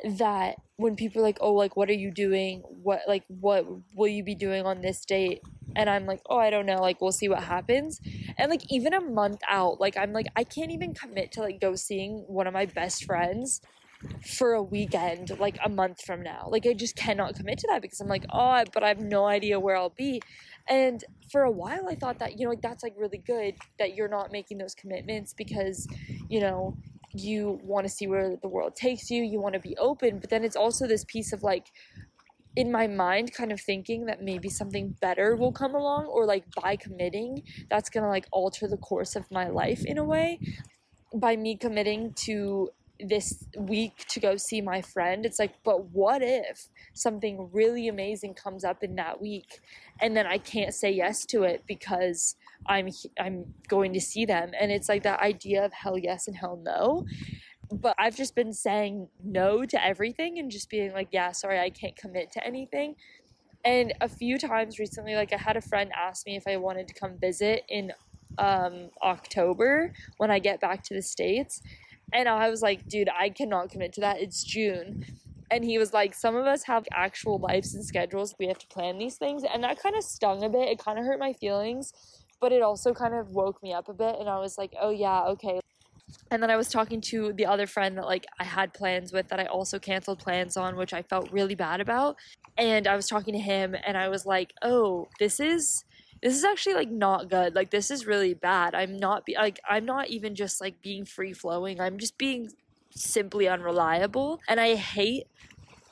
that 0.03 0.57
when 0.77 0.95
people 0.95 1.21
are 1.21 1.25
like, 1.25 1.37
"Oh, 1.41 1.53
like 1.53 1.75
what 1.75 1.89
are 1.89 1.93
you 1.93 2.11
doing? 2.11 2.61
What 2.61 3.01
like 3.07 3.23
what 3.27 3.65
will 3.95 4.07
you 4.07 4.23
be 4.23 4.35
doing 4.35 4.65
on 4.65 4.81
this 4.81 5.05
date?" 5.05 5.41
and 5.75 5.89
I'm 5.89 6.05
like, 6.05 6.21
"Oh, 6.29 6.37
I 6.37 6.49
don't 6.49 6.65
know. 6.65 6.81
Like 6.81 7.01
we'll 7.01 7.11
see 7.11 7.29
what 7.29 7.43
happens." 7.43 7.99
And 8.37 8.49
like 8.49 8.61
even 8.69 8.93
a 8.93 9.01
month 9.01 9.41
out, 9.47 9.79
like 9.79 9.97
I'm 9.97 10.13
like 10.13 10.27
I 10.35 10.43
can't 10.43 10.71
even 10.71 10.93
commit 10.93 11.31
to 11.33 11.41
like 11.41 11.59
go 11.61 11.75
seeing 11.75 12.25
one 12.27 12.47
of 12.47 12.53
my 12.53 12.65
best 12.65 13.03
friends 13.05 13.61
for 14.37 14.53
a 14.53 14.63
weekend 14.63 15.37
like 15.39 15.57
a 15.63 15.69
month 15.69 16.01
from 16.05 16.21
now. 16.21 16.47
Like 16.49 16.65
I 16.65 16.73
just 16.73 16.95
cannot 16.95 17.35
commit 17.35 17.57
to 17.59 17.67
that 17.71 17.81
because 17.81 17.99
I'm 17.99 18.07
like, 18.07 18.25
"Oh, 18.31 18.63
but 18.73 18.83
I 18.83 18.87
have 18.89 18.99
no 18.99 19.25
idea 19.25 19.59
where 19.59 19.75
I'll 19.75 19.93
be." 19.97 20.21
And 20.67 21.03
for 21.31 21.43
a 21.43 21.51
while 21.51 21.87
I 21.89 21.95
thought 21.95 22.19
that, 22.19 22.37
you 22.39 22.45
know, 22.45 22.49
like 22.51 22.61
that's 22.61 22.83
like 22.83 22.93
really 22.97 23.17
good 23.17 23.55
that 23.77 23.95
you're 23.95 24.07
not 24.07 24.31
making 24.31 24.57
those 24.57 24.75
commitments 24.75 25.33
because, 25.33 25.87
you 26.29 26.39
know, 26.39 26.77
you 27.13 27.59
want 27.63 27.85
to 27.85 27.89
see 27.89 28.07
where 28.07 28.35
the 28.41 28.47
world 28.47 28.75
takes 28.75 29.09
you, 29.09 29.23
you 29.23 29.41
want 29.41 29.53
to 29.53 29.59
be 29.59 29.75
open, 29.77 30.19
but 30.19 30.29
then 30.29 30.43
it's 30.43 30.55
also 30.55 30.87
this 30.87 31.03
piece 31.05 31.33
of 31.33 31.43
like 31.43 31.67
in 32.55 32.71
my 32.71 32.87
mind 32.87 33.33
kind 33.33 33.51
of 33.51 33.61
thinking 33.61 34.05
that 34.05 34.23
maybe 34.23 34.49
something 34.49 34.95
better 35.01 35.35
will 35.35 35.51
come 35.51 35.75
along 35.75 36.05
or 36.05 36.25
like 36.25 36.43
by 36.61 36.75
committing 36.75 37.43
that's 37.69 37.89
going 37.89 38.03
to 38.03 38.09
like 38.09 38.27
alter 38.31 38.67
the 38.67 38.77
course 38.77 39.15
of 39.15 39.29
my 39.31 39.47
life 39.47 39.85
in 39.85 39.97
a 39.97 40.03
way. 40.03 40.39
By 41.13 41.35
me 41.35 41.55
committing 41.55 42.13
to 42.25 42.69
this 42.99 43.45
week 43.57 44.05
to 44.09 44.19
go 44.19 44.35
see 44.35 44.59
my 44.59 44.81
friend 44.81 45.25
it's 45.25 45.39
like 45.39 45.53
but 45.63 45.85
what 45.91 46.21
if 46.21 46.67
something 46.93 47.49
really 47.53 47.87
amazing 47.87 48.33
comes 48.33 48.65
up 48.65 48.83
in 48.83 48.95
that 48.95 49.21
week 49.21 49.61
and 50.01 50.17
then 50.17 50.27
I 50.27 50.37
can't 50.37 50.73
say 50.73 50.91
yes 50.91 51.25
to 51.27 51.43
it 51.43 51.63
because 51.65 52.35
I'm 52.69 52.89
I'm 53.19 53.53
going 53.67 53.91
to 53.93 54.01
see 54.01 54.25
them 54.25 54.51
and 54.59 54.71
it's 54.71 54.87
like 54.87 55.03
that 55.03 55.19
idea 55.19 55.65
of 55.65 55.73
hell 55.73 55.97
yes 55.97 56.27
and 56.27 56.37
hell 56.37 56.61
no 56.63 57.05
but 57.71 57.95
I've 57.99 58.15
just 58.15 58.35
been 58.35 58.53
saying 58.53 59.09
no 59.23 59.65
to 59.65 59.85
everything 59.85 60.39
and 60.39 60.49
just 60.49 60.69
being 60.69 60.93
like 60.93 61.09
yeah 61.11 61.31
sorry 61.33 61.59
I 61.59 61.69
can't 61.69 61.95
commit 61.97 62.31
to 62.33 62.45
anything 62.45 62.95
and 63.65 63.93
a 63.99 64.07
few 64.07 64.37
times 64.37 64.79
recently 64.79 65.15
like 65.15 65.33
I 65.33 65.37
had 65.37 65.57
a 65.57 65.61
friend 65.61 65.91
ask 65.93 66.25
me 66.25 66.37
if 66.37 66.43
I 66.47 66.55
wanted 66.55 66.87
to 66.87 66.93
come 66.93 67.17
visit 67.19 67.63
in 67.67 67.91
um, 68.37 68.89
October 69.03 69.91
when 70.17 70.31
I 70.31 70.39
get 70.39 70.61
back 70.61 70.83
to 70.83 70.93
the 70.93 71.01
states 71.01 71.61
and 72.13 72.27
I 72.27 72.49
was 72.49 72.61
like, 72.61 72.87
dude, 72.87 73.09
I 73.09 73.29
cannot 73.29 73.69
commit 73.69 73.93
to 73.93 74.01
that. 74.01 74.19
It's 74.19 74.43
June. 74.43 75.05
And 75.51 75.63
he 75.63 75.77
was 75.77 75.93
like, 75.93 76.13
some 76.13 76.35
of 76.35 76.45
us 76.45 76.63
have 76.63 76.85
actual 76.91 77.39
lives 77.39 77.73
and 77.73 77.83
schedules. 77.83 78.35
We 78.39 78.47
have 78.47 78.59
to 78.59 78.67
plan 78.67 78.97
these 78.97 79.15
things. 79.15 79.43
And 79.51 79.63
that 79.63 79.81
kind 79.81 79.95
of 79.95 80.03
stung 80.03 80.43
a 80.43 80.49
bit. 80.49 80.69
It 80.69 80.79
kind 80.79 80.99
of 80.99 81.05
hurt 81.05 81.19
my 81.19 81.33
feelings, 81.33 81.93
but 82.39 82.51
it 82.51 82.61
also 82.61 82.93
kind 82.93 83.13
of 83.13 83.29
woke 83.29 83.61
me 83.61 83.73
up 83.73 83.89
a 83.89 83.93
bit. 83.93 84.15
And 84.19 84.29
I 84.29 84.39
was 84.39 84.57
like, 84.57 84.73
oh, 84.79 84.91
yeah, 84.91 85.23
okay. 85.23 85.59
And 86.31 86.41
then 86.41 86.49
I 86.49 86.55
was 86.55 86.69
talking 86.69 87.01
to 87.01 87.33
the 87.33 87.45
other 87.45 87.67
friend 87.67 87.97
that 87.97 88.05
like 88.05 88.25
I 88.39 88.43
had 88.43 88.73
plans 88.73 89.11
with 89.11 89.27
that 89.29 89.39
I 89.39 89.45
also 89.45 89.79
canceled 89.79 90.19
plans 90.19 90.57
on, 90.57 90.75
which 90.75 90.93
I 90.93 91.01
felt 91.01 91.31
really 91.31 91.55
bad 91.55 91.81
about. 91.81 92.17
And 92.57 92.87
I 92.87 92.95
was 92.95 93.07
talking 93.07 93.33
to 93.33 93.39
him 93.39 93.75
and 93.85 93.97
I 93.97 94.09
was 94.09 94.25
like, 94.25 94.53
oh, 94.61 95.07
this 95.19 95.39
is 95.39 95.85
this 96.21 96.35
is 96.35 96.43
actually 96.43 96.75
like 96.75 96.89
not 96.89 97.29
good 97.29 97.55
like 97.55 97.71
this 97.71 97.89
is 97.89 98.05
really 98.05 98.33
bad 98.33 98.75
i'm 98.75 98.97
not 98.97 99.25
be 99.25 99.35
like 99.35 99.59
i'm 99.69 99.85
not 99.85 100.09
even 100.09 100.35
just 100.35 100.59
like 100.59 100.81
being 100.81 101.05
free 101.05 101.33
flowing 101.33 101.79
i'm 101.79 101.97
just 101.97 102.17
being 102.17 102.49
simply 102.91 103.47
unreliable 103.47 104.39
and 104.47 104.59
i 104.59 104.75
hate 104.75 105.27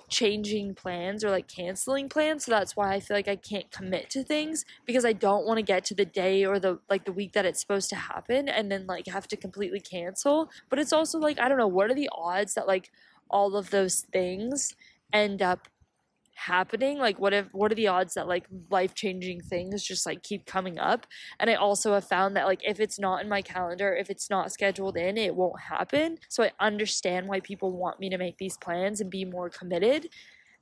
changing 0.10 0.74
plans 0.74 1.24
or 1.24 1.30
like 1.30 1.48
canceling 1.48 2.08
plans 2.08 2.46
so 2.46 2.52
that's 2.52 2.76
why 2.76 2.94
i 2.94 3.00
feel 3.00 3.16
like 3.18 3.28
i 3.28 3.36
can't 3.36 3.72
commit 3.72 4.10
to 4.10 4.24
things 4.24 4.64
because 4.86 5.04
i 5.04 5.12
don't 5.12 5.46
want 5.46 5.58
to 5.58 5.62
get 5.62 5.84
to 5.84 5.94
the 5.94 6.06
day 6.06 6.46
or 6.46 6.60
the 6.60 6.80
like 6.90 7.04
the 7.06 7.12
week 7.12 7.34
that 7.34 7.46
it's 7.46 7.60
supposed 7.60 7.90
to 7.90 7.96
happen 7.96 8.48
and 8.48 8.72
then 8.72 8.86
like 8.88 9.08
have 9.08 9.28
to 9.28 9.38
completely 9.38 9.80
cancel. 9.80 10.50
But 10.70 10.80
it's 10.80 10.94
also 10.94 11.20
like 11.20 11.40
i 11.40 11.50
don't 11.50 11.58
know 11.58 11.68
what 11.68 11.90
are 11.92 11.96
the 11.96 12.10
odds 12.12 12.54
that 12.54 12.68
like 12.68 12.92
all 13.30 13.56
of 13.56 13.70
those 13.70 14.02
things 14.02 14.76
end 15.12 15.42
up 15.42 15.68
happening 16.38 16.98
like 17.00 17.20
what 17.20 17.34
if 17.34 17.48
what 17.52 17.72
are 17.72 17.76
the 17.76 17.88
odds 17.88 18.14
that 18.14 18.28
like 18.28 18.46
life 18.70 18.94
changing 18.94 19.42
things 19.42 19.84
just 19.84 20.06
like 20.06 20.24
keep 20.24 20.46
coming 20.46 20.78
up? 20.80 21.08
And 21.40 21.50
i 21.50 21.56
also 21.56 21.94
have 21.94 22.08
found 22.08 22.36
that 22.36 22.46
like 22.46 22.62
if 22.64 22.80
it's 22.80 23.00
not 23.00 23.22
in 23.22 23.30
my 23.30 23.42
calendar 23.42 23.96
if 23.96 24.10
it's 24.10 24.30
not 24.30 24.52
scheduled 24.52 24.98
in 24.98 25.18
it 25.18 25.36
won't 25.36 25.60
happen. 25.60 26.18
So 26.30 26.44
i 26.44 26.52
understand 26.60 27.28
why 27.28 27.40
people 27.40 27.72
want 27.72 28.00
me 28.00 28.10
to 28.10 28.18
make 28.18 28.38
these 28.38 28.58
plans 28.58 29.02
and 29.02 29.10
be 29.10 29.26
more 29.26 29.50
committed. 29.50 30.10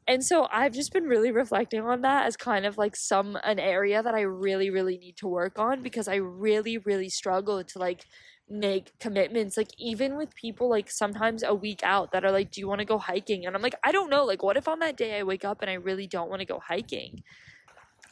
And 0.08 0.24
so 0.24 0.48
I've 0.52 0.74
just 0.74 0.94
been 0.94 1.06
really 1.06 1.32
reflecting 1.32 1.82
on 1.82 2.02
that 2.02 2.28
as 2.28 2.38
kind 2.38 2.66
of 2.66 2.78
like 2.78 2.96
some 2.96 3.38
an 3.44 3.60
area 3.60 4.04
that 4.04 4.14
I 4.14 4.22
really 4.22 4.70
really 4.70 4.98
need 4.98 5.18
to 5.18 5.28
work 5.28 5.58
on 5.58 5.82
because 5.82 6.08
I 6.08 6.16
really 6.16 6.78
really 6.78 7.10
struggle 7.10 7.64
to 7.64 7.80
like 7.80 8.06
make 8.48 8.98
commitments 9.00 9.58
like 9.58 9.72
even 9.80 10.16
with 10.16 10.36
people 10.36 10.70
like 10.70 10.90
sometimes 10.92 11.42
a 11.42 11.54
week 11.54 11.82
out 11.84 12.12
that 12.12 12.24
are 12.24 12.32
like 12.32 12.52
do 12.52 12.62
you 12.62 12.68
want 12.68 12.80
to 12.80 12.86
go 12.86 13.00
hiking? 13.00 13.46
And 13.46 13.56
i'm 13.56 13.62
like 13.62 13.76
i 13.84 13.92
don't 13.92 14.10
know 14.10 14.24
like 14.24 14.44
what 14.44 14.58
if 14.58 14.68
on 14.68 14.80
that 14.80 14.98
day 14.98 15.18
i 15.18 15.24
wake 15.24 15.44
up 15.44 15.62
and 15.62 15.70
i 15.70 15.74
really 15.74 16.08
don't 16.08 16.30
want 16.30 16.42
to 16.42 16.46
go 16.46 16.60
hiking? 16.60 17.24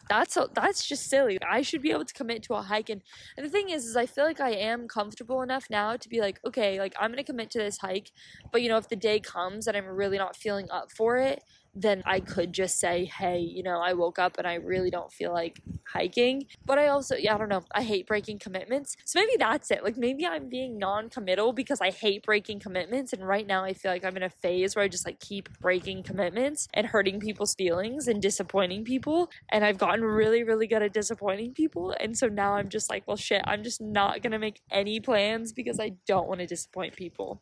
That's 0.10 0.36
a, 0.36 0.50
that's 0.54 0.86
just 0.86 1.10
silly. 1.10 1.40
I 1.50 1.62
should 1.62 1.82
be 1.82 1.92
able 1.92 2.04
to 2.04 2.14
commit 2.14 2.44
to 2.44 2.56
a 2.56 2.62
hike 2.62 2.90
and, 2.90 3.02
and 3.38 3.46
the 3.46 3.50
thing 3.50 3.70
is 3.70 3.86
is 3.86 3.96
i 3.96 4.06
feel 4.06 4.26
like 4.26 4.42
i 4.42 4.52
am 4.52 4.88
comfortable 4.88 5.42
enough 5.42 5.68
now 5.70 5.96
to 5.96 6.10
be 6.10 6.20
like 6.20 6.40
okay 6.46 6.80
like 6.80 6.94
i'm 7.00 7.12
gonna 7.12 7.24
commit 7.24 7.50
to 7.52 7.60
this 7.60 7.78
hike 7.78 8.12
but 8.52 8.62
you 8.62 8.70
know 8.70 8.78
if 8.78 8.90
the 8.90 8.96
day 8.96 9.20
comes 9.20 9.68
and 9.68 9.78
i'm 9.78 9.86
really 9.86 10.18
not 10.18 10.36
feeling 10.36 10.68
up 10.72 10.92
for 10.92 11.18
it 11.18 11.42
then 11.76 12.04
I 12.06 12.20
could 12.20 12.54
just 12.54 12.80
say, 12.80 13.06
hey, 13.06 13.40
you 13.40 13.64
know, 13.64 13.80
I 13.80 13.94
woke 13.94 14.20
up 14.20 14.38
and 14.38 14.46
I 14.46 14.56
really 14.56 14.92
don't 14.92 15.12
feel 15.12 15.34
like 15.34 15.62
hiking. 15.88 16.46
But 16.66 16.78
I 16.78 16.88
also, 16.88 17.16
yeah, 17.16 17.34
I 17.34 17.38
don't 17.38 17.50
know, 17.50 17.64
I 17.74 17.82
hate 17.82 18.06
breaking 18.06 18.40
commitments. 18.40 18.96
So 19.06 19.20
maybe 19.20 19.34
that's 19.40 19.72
it. 19.72 19.84
Like 19.84 19.98
maybe 19.98 20.26
I'm 20.26 20.50
being 20.50 20.78
non 20.78 21.10
committal 21.10 21.52
because 21.52 21.82
I 21.82 21.90
hate 21.90 22.24
breaking 22.24 22.60
commitments. 22.60 23.14
And 23.14 23.28
right 23.28 23.48
now 23.48 23.64
I 23.64 23.74
feel 23.74 23.92
like 23.92 24.06
I'm 24.06 24.18
in 24.18 24.24
a 24.24 24.30
phase 24.30 24.76
where 24.76 24.86
I 24.86 24.88
just 24.88 25.06
like 25.06 25.20
keep 25.20 25.50
breaking 25.60 26.04
commitments 26.04 26.68
and 26.74 26.88
hurting 26.88 27.20
people's 27.20 27.56
feelings 27.56 28.08
and 28.08 28.22
disappointing 28.22 28.84
people. 28.84 29.32
And 29.50 29.66
I've 29.66 29.78
gotten 29.78 30.04
really, 30.04 30.44
really 30.44 30.68
good 30.68 30.84
at 30.84 30.94
disappointing 30.94 31.54
people. 31.54 31.96
And 32.00 32.18
so 32.18 32.28
now 32.28 32.54
I'm 32.54 32.70
just 32.70 32.90
like, 32.90 33.04
well, 33.08 33.18
shit, 33.18 33.42
I'm 33.46 33.64
just 33.64 33.82
not 33.82 34.22
going 34.22 34.32
to 34.32 34.40
make 34.40 34.62
any 34.72 35.00
plans 35.00 35.52
because 35.54 35.80
I 35.80 35.94
don't 36.06 36.28
want 36.28 36.40
to 36.42 36.46
disappoint 36.46 36.96
people 36.96 37.42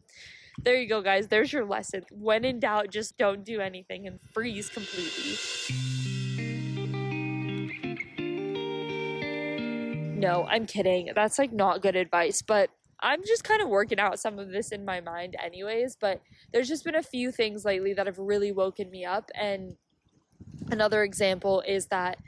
there 0.60 0.76
you 0.76 0.88
go, 0.88 1.02
guys. 1.02 1.28
There's 1.28 1.52
your 1.52 1.66
lesson. 1.66 2.04
When 2.12 2.46
in 2.46 2.60
doubt, 2.60 2.92
just 2.92 3.18
don't 3.18 3.44
do 3.44 3.60
anything 3.60 4.08
and 4.08 4.20
freeze 4.34 4.70
completely. 4.70 5.38
No, 10.18 10.46
I'm 10.48 10.68
kidding. 10.68 11.12
That's 11.16 11.40
like 11.40 11.52
not 11.52 11.82
good 11.82 11.96
advice, 11.96 12.44
but 12.44 12.70
I'm 13.00 13.26
just 13.26 13.44
kind 13.44 13.62
of 13.62 13.70
working 13.70 14.00
out 14.00 14.20
some 14.20 14.38
of 14.38 14.52
this 14.52 14.72
in 14.72 14.86
my 14.86 15.02
mind, 15.02 15.36
anyways. 15.44 15.98
But 16.00 16.22
there's 16.54 16.68
just 16.68 16.84
been 16.84 16.96
a 16.96 17.02
few 17.02 17.32
things 17.32 17.66
lately 17.66 17.94
that 17.94 18.06
have 18.06 18.20
really 18.20 18.52
woken 18.52 18.92
me 18.92 19.04
up. 19.04 19.32
And 19.34 19.76
another 20.70 21.04
example 21.04 21.64
is 21.68 21.88
that 21.88 22.20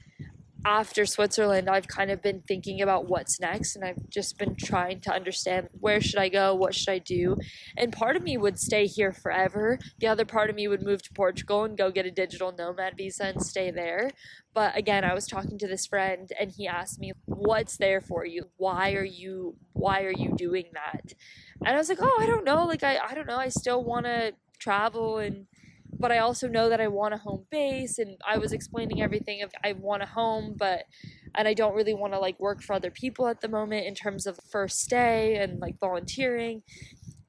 after 0.65 1.05
Switzerland, 1.05 1.69
I've 1.69 1.87
kind 1.87 2.09
of 2.09 2.21
been 2.21 2.41
thinking 2.41 2.81
about 2.81 3.07
what's 3.07 3.39
next 3.39 3.75
and 3.75 3.83
I've 3.83 4.09
just 4.09 4.37
been 4.37 4.55
trying 4.55 5.01
to 5.01 5.11
understand 5.11 5.69
where 5.79 5.99
should 5.99 6.19
I 6.19 6.29
go, 6.29 6.55
what 6.55 6.73
should 6.73 6.89
I 6.89 6.99
do? 6.99 7.35
And 7.77 7.91
part 7.91 8.15
of 8.15 8.23
me 8.23 8.37
would 8.37 8.57
stay 8.57 8.85
here 8.85 9.11
forever. 9.11 9.77
The 9.99 10.07
other 10.07 10.25
part 10.25 10.49
of 10.49 10.55
me 10.55 10.67
would 10.67 10.81
move 10.81 11.01
to 11.03 11.13
Portugal 11.13 11.63
and 11.63 11.77
go 11.77 11.91
get 11.91 12.05
a 12.05 12.11
digital 12.11 12.51
nomad 12.51 12.95
visa 12.95 13.25
and 13.25 13.41
stay 13.41 13.71
there. 13.71 14.11
But 14.53 14.77
again, 14.77 15.03
I 15.03 15.13
was 15.13 15.27
talking 15.27 15.57
to 15.57 15.67
this 15.67 15.85
friend 15.85 16.31
and 16.39 16.51
he 16.51 16.67
asked 16.67 16.99
me, 16.99 17.11
"What's 17.25 17.77
there 17.77 18.01
for 18.01 18.25
you? 18.25 18.49
Why 18.57 18.93
are 18.93 19.03
you 19.03 19.57
why 19.73 20.03
are 20.03 20.11
you 20.11 20.33
doing 20.35 20.65
that?" 20.73 21.13
And 21.65 21.75
I 21.75 21.77
was 21.77 21.89
like, 21.89 21.99
"Oh, 22.01 22.17
I 22.21 22.25
don't 22.27 22.45
know. 22.45 22.65
Like 22.65 22.83
I 22.83 22.99
I 22.99 23.13
don't 23.15 23.27
know. 23.27 23.37
I 23.37 23.49
still 23.49 23.83
want 23.83 24.05
to 24.05 24.33
travel 24.59 25.17
and 25.17 25.47
but 25.99 26.11
I 26.11 26.19
also 26.19 26.47
know 26.47 26.69
that 26.69 26.81
I 26.81 26.87
want 26.87 27.13
a 27.13 27.17
home 27.17 27.45
base 27.49 27.99
and 27.99 28.17
I 28.27 28.37
was 28.37 28.53
explaining 28.53 29.01
everything 29.01 29.41
of 29.41 29.51
I 29.63 29.73
want 29.73 30.03
a 30.03 30.07
home 30.07 30.55
but 30.57 30.83
and 31.35 31.47
I 31.47 31.53
don't 31.53 31.75
really 31.75 31.93
want 31.93 32.13
to 32.13 32.19
like 32.19 32.39
work 32.39 32.61
for 32.61 32.73
other 32.73 32.91
people 32.91 33.27
at 33.27 33.41
the 33.41 33.47
moment 33.47 33.85
in 33.85 33.95
terms 33.95 34.25
of 34.25 34.39
first 34.51 34.89
day 34.89 35.35
and 35.35 35.59
like 35.59 35.79
volunteering 35.79 36.63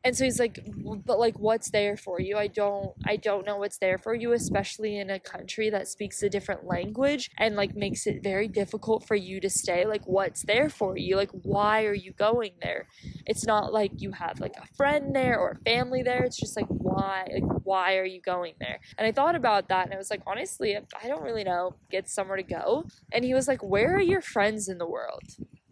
and 0.05 0.17
so 0.17 0.25
he's 0.25 0.39
like 0.39 0.61
but 1.07 1.19
like 1.19 1.39
what's 1.39 1.71
there 1.71 1.97
for 1.97 2.21
you? 2.21 2.37
I 2.37 2.47
don't 2.47 2.93
i 3.07 3.17
don't 3.17 3.47
know 3.47 3.57
what's 3.57 3.79
there 3.79 3.99
for 3.99 4.15
you 4.15 4.33
especially 4.33 4.99
in 4.99 5.11
a 5.11 5.19
country 5.19 5.71
that 5.71 5.89
speaks 5.89 6.23
a 6.23 6.29
different 6.29 6.67
language 6.67 7.31
and 7.39 7.57
like 7.57 7.75
makes 7.75 8.07
it 8.07 8.23
very 8.23 8.49
difficult 8.49 9.07
for 9.07 9.15
you 9.15 9.41
to 9.41 9.51
stay. 9.51 9.87
Like 9.87 10.03
what's 10.07 10.43
there 10.45 10.69
for 10.69 10.97
you? 10.97 11.17
Like 11.17 11.31
why 11.33 11.85
are 11.85 11.95
you 11.95 12.13
going 12.13 12.53
there? 12.63 12.87
It's 13.27 13.47
not 13.47 13.73
like 13.73 13.93
you 13.97 14.13
have 14.13 14.41
like 14.41 14.57
a 14.63 14.67
friend 14.77 15.15
there 15.15 15.39
or 15.39 15.53
a 15.53 15.71
family 15.71 16.03
there. 16.03 16.23
It's 16.25 16.39
just 16.39 16.57
like 16.57 16.67
why 16.69 17.27
like 17.33 17.45
why 17.65 17.97
are 17.97 18.05
you 18.05 18.21
going 18.21 18.55
there? 18.61 18.81
And 18.99 19.07
i 19.07 19.13
thought 19.13 19.35
about 19.35 19.69
that 19.69 19.87
and 19.87 19.95
i 19.95 19.97
was 19.97 20.11
like 20.11 20.23
honestly 20.27 20.77
i 20.77 21.09
don't 21.09 21.23
really 21.23 21.45
know 21.45 21.77
get 21.91 22.09
somewhere 22.09 22.37
to 22.37 22.43
go. 22.43 22.85
And 23.13 23.25
he 23.25 23.35
was 23.35 23.49
like 23.49 23.63
where 23.63 23.97
are 23.97 24.03
your 24.03 24.21
friends 24.21 24.69
in 24.69 24.79
the 24.79 24.87
world 24.87 25.23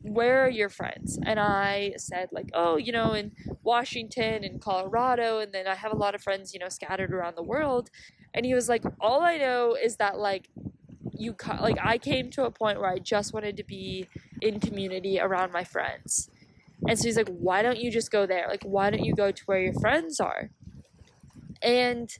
where 0.03 0.45
are 0.45 0.51
your 0.51 0.69
friends? 0.69 1.19
And 1.25 1.39
I 1.39 1.95
said, 1.97 2.29
like, 2.33 2.51
oh, 2.55 2.77
you 2.77 2.93
know, 2.93 3.13
in 3.13 3.33
Washington 3.63 4.45
and 4.45 4.61
Colorado. 4.61 5.39
And 5.39 5.53
then 5.53 5.67
I 5.67 5.75
have 5.75 5.93
a 5.93 5.97
lot 5.97 6.15
of 6.15 6.23
friends, 6.23 6.53
you 6.53 6.61
know, 6.61 6.69
scattered 6.69 7.13
around 7.13 7.37
the 7.37 7.43
world. 7.43 7.91
And 8.35 8.45
he 8.45 8.55
was 8.55 8.69
like, 8.69 8.83
all 9.01 9.23
I 9.23 9.37
know 9.39 9.77
is 9.81 9.97
that, 9.97 10.19
like, 10.19 10.49
you, 11.15 11.35
like, 11.61 11.77
I 11.81 11.99
came 11.99 12.31
to 12.31 12.45
a 12.45 12.51
point 12.51 12.81
where 12.81 12.91
I 12.91 12.99
just 12.99 13.33
wanted 13.33 13.57
to 13.59 13.65
be 13.65 14.09
in 14.41 14.59
community 14.59 15.21
around 15.21 15.53
my 15.53 15.65
friends. 15.65 16.31
And 16.89 16.99
so 16.99 17.05
he's 17.05 17.17
like, 17.17 17.29
why 17.29 17.63
don't 17.63 17.79
you 17.79 17.91
just 17.91 18.11
go 18.11 18.27
there? 18.27 18.47
Like, 18.49 18.65
why 18.65 18.91
don't 18.91 19.05
you 19.05 19.15
go 19.15 19.31
to 19.31 19.43
where 19.47 19.61
your 19.61 19.75
friends 19.75 20.19
are? 20.19 20.51
And 21.61 22.11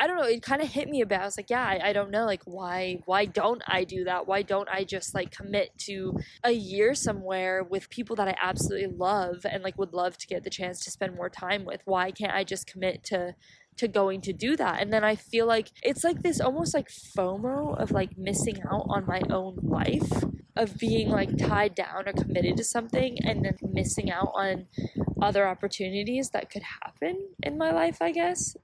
I 0.00 0.06
don't 0.06 0.16
know, 0.16 0.26
it 0.26 0.42
kind 0.42 0.62
of 0.62 0.68
hit 0.68 0.88
me 0.88 1.00
a 1.00 1.06
bit. 1.06 1.20
I 1.20 1.24
was 1.24 1.36
like, 1.36 1.50
yeah, 1.50 1.66
I, 1.66 1.88
I, 1.88 1.92
don't 1.92 2.10
know, 2.10 2.24
like 2.24 2.42
why 2.44 3.00
why 3.06 3.24
don't 3.24 3.62
I 3.66 3.84
do 3.84 4.04
that? 4.04 4.26
Why 4.28 4.42
don't 4.42 4.68
I 4.68 4.84
just 4.84 5.14
like 5.14 5.30
commit 5.30 5.76
to 5.86 6.18
a 6.44 6.52
year 6.52 6.94
somewhere 6.94 7.64
with 7.64 7.90
people 7.90 8.14
that 8.16 8.28
I 8.28 8.36
absolutely 8.40 8.96
love 8.96 9.44
and 9.44 9.62
like 9.62 9.78
would 9.78 9.92
love 9.92 10.16
to 10.18 10.26
get 10.26 10.44
the 10.44 10.50
chance 10.50 10.84
to 10.84 10.90
spend 10.90 11.16
more 11.16 11.28
time 11.30 11.64
with? 11.64 11.80
Why 11.84 12.10
can't 12.10 12.32
I 12.32 12.44
just 12.44 12.66
commit 12.66 13.02
to 13.04 13.34
to 13.78 13.88
going 13.88 14.20
to 14.22 14.32
do 14.32 14.56
that? 14.56 14.80
And 14.80 14.92
then 14.92 15.04
I 15.04 15.16
feel 15.16 15.46
like 15.46 15.70
it's 15.82 16.04
like 16.04 16.22
this 16.22 16.40
almost 16.40 16.74
like 16.74 16.88
FOMO 16.88 17.80
of 17.80 17.90
like 17.90 18.16
missing 18.16 18.60
out 18.70 18.86
on 18.88 19.06
my 19.06 19.22
own 19.30 19.58
life 19.62 20.24
of 20.58 20.76
being 20.76 21.08
like 21.08 21.38
tied 21.38 21.74
down 21.74 22.08
or 22.08 22.12
committed 22.12 22.56
to 22.56 22.64
something 22.64 23.16
and 23.24 23.44
then 23.44 23.56
missing 23.72 24.10
out 24.10 24.32
on 24.34 24.66
other 25.22 25.46
opportunities 25.46 26.30
that 26.30 26.50
could 26.50 26.62
happen 26.82 27.28
in 27.42 27.56
my 27.56 27.70
life, 27.70 28.02
I 28.02 28.10
guess. 28.10 28.56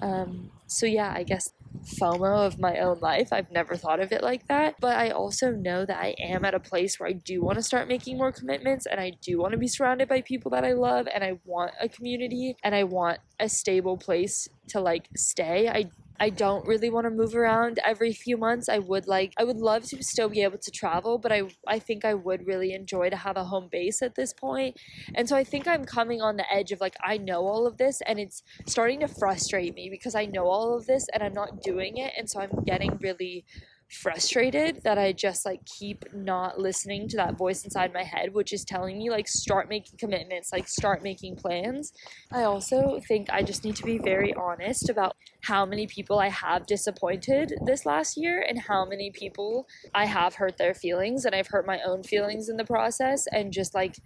Um, 0.00 0.50
so, 0.66 0.86
yeah, 0.86 1.12
I 1.14 1.22
guess 1.22 1.52
FOMO 1.84 2.46
of 2.46 2.58
my 2.58 2.78
own 2.78 2.98
life. 3.00 3.32
I've 3.32 3.50
never 3.50 3.76
thought 3.76 4.00
of 4.00 4.12
it 4.12 4.22
like 4.22 4.48
that. 4.48 4.76
But 4.80 4.96
I 4.96 5.10
also 5.10 5.50
know 5.50 5.84
that 5.84 5.98
I 5.98 6.14
am 6.18 6.44
at 6.44 6.54
a 6.54 6.60
place 6.60 6.98
where 6.98 7.08
I 7.08 7.12
do 7.12 7.42
want 7.42 7.56
to 7.56 7.62
start 7.62 7.86
making 7.86 8.16
more 8.16 8.32
commitments 8.32 8.86
and 8.86 8.98
I 8.98 9.12
do 9.20 9.38
want 9.38 9.52
to 9.52 9.58
be 9.58 9.68
surrounded 9.68 10.08
by 10.08 10.22
people 10.22 10.50
that 10.52 10.64
I 10.64 10.72
love 10.72 11.06
and 11.12 11.22
I 11.22 11.38
want 11.44 11.72
a 11.80 11.88
community 11.88 12.56
and 12.64 12.74
I 12.74 12.84
want 12.84 13.20
a 13.38 13.48
stable 13.48 13.96
place 13.96 14.48
to 14.68 14.80
like 14.80 15.08
stay. 15.16 15.68
I 15.68 15.90
I 16.18 16.30
don't 16.30 16.66
really 16.66 16.90
want 16.90 17.04
to 17.04 17.10
move 17.10 17.34
around 17.34 17.78
every 17.84 18.12
few 18.12 18.36
months. 18.36 18.68
I 18.68 18.78
would 18.78 19.06
like 19.06 19.32
I 19.38 19.44
would 19.44 19.58
love 19.58 19.84
to 19.86 20.02
still 20.02 20.28
be 20.28 20.42
able 20.42 20.58
to 20.58 20.70
travel, 20.70 21.18
but 21.18 21.32
I 21.32 21.42
I 21.66 21.78
think 21.78 22.04
I 22.04 22.14
would 22.14 22.46
really 22.46 22.72
enjoy 22.72 23.10
to 23.10 23.16
have 23.16 23.36
a 23.36 23.44
home 23.44 23.68
base 23.70 24.02
at 24.02 24.14
this 24.14 24.32
point. 24.32 24.78
And 25.14 25.28
so 25.28 25.36
I 25.36 25.44
think 25.44 25.66
I'm 25.66 25.84
coming 25.84 26.20
on 26.20 26.36
the 26.36 26.52
edge 26.52 26.72
of 26.72 26.80
like 26.80 26.96
I 27.02 27.18
know 27.18 27.46
all 27.46 27.66
of 27.66 27.76
this 27.76 28.00
and 28.06 28.18
it's 28.18 28.42
starting 28.66 29.00
to 29.00 29.08
frustrate 29.08 29.74
me 29.74 29.88
because 29.90 30.14
I 30.14 30.26
know 30.26 30.46
all 30.46 30.76
of 30.76 30.86
this 30.86 31.06
and 31.12 31.22
I'm 31.22 31.34
not 31.34 31.62
doing 31.62 31.98
it 31.98 32.12
and 32.16 32.28
so 32.28 32.40
I'm 32.40 32.64
getting 32.64 32.98
really 33.00 33.44
frustrated 33.88 34.82
that 34.82 34.98
I 34.98 35.12
just 35.12 35.46
like 35.46 35.64
keep 35.64 36.04
not 36.12 36.58
listening 36.58 37.08
to 37.08 37.16
that 37.18 37.38
voice 37.38 37.64
inside 37.64 37.92
my 37.94 38.02
head, 38.02 38.34
which 38.34 38.52
is 38.52 38.64
telling 38.64 38.98
me 38.98 39.10
like 39.10 39.28
start 39.28 39.68
making 39.68 39.98
commitments, 39.98 40.50
like 40.52 40.68
start 40.68 41.02
making 41.02 41.36
plans. 41.36 41.92
I 42.32 42.42
also 42.42 43.00
think 43.06 43.28
I 43.30 43.42
just 43.42 43.64
need 43.64 43.76
to 43.76 43.84
be 43.84 43.98
very 43.98 44.34
honest 44.34 44.88
about 44.88 45.14
how 45.44 45.64
many 45.64 45.86
people 45.86 46.18
I 46.18 46.28
have 46.28 46.66
disappointed 46.66 47.54
this 47.64 47.86
last 47.86 48.16
year 48.16 48.44
and 48.48 48.60
how 48.60 48.84
many 48.84 49.10
people 49.10 49.66
I 49.94 50.06
have 50.06 50.34
hurt 50.34 50.58
their 50.58 50.74
feelings 50.74 51.24
and 51.24 51.34
I've 51.34 51.48
hurt 51.48 51.66
my 51.66 51.80
own 51.86 52.02
feelings 52.02 52.48
in 52.48 52.56
the 52.56 52.64
process 52.64 53.24
and 53.32 53.52
just 53.52 53.74
like 53.74 53.96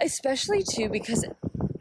especially 0.00 0.62
too 0.62 0.88
because 0.88 1.24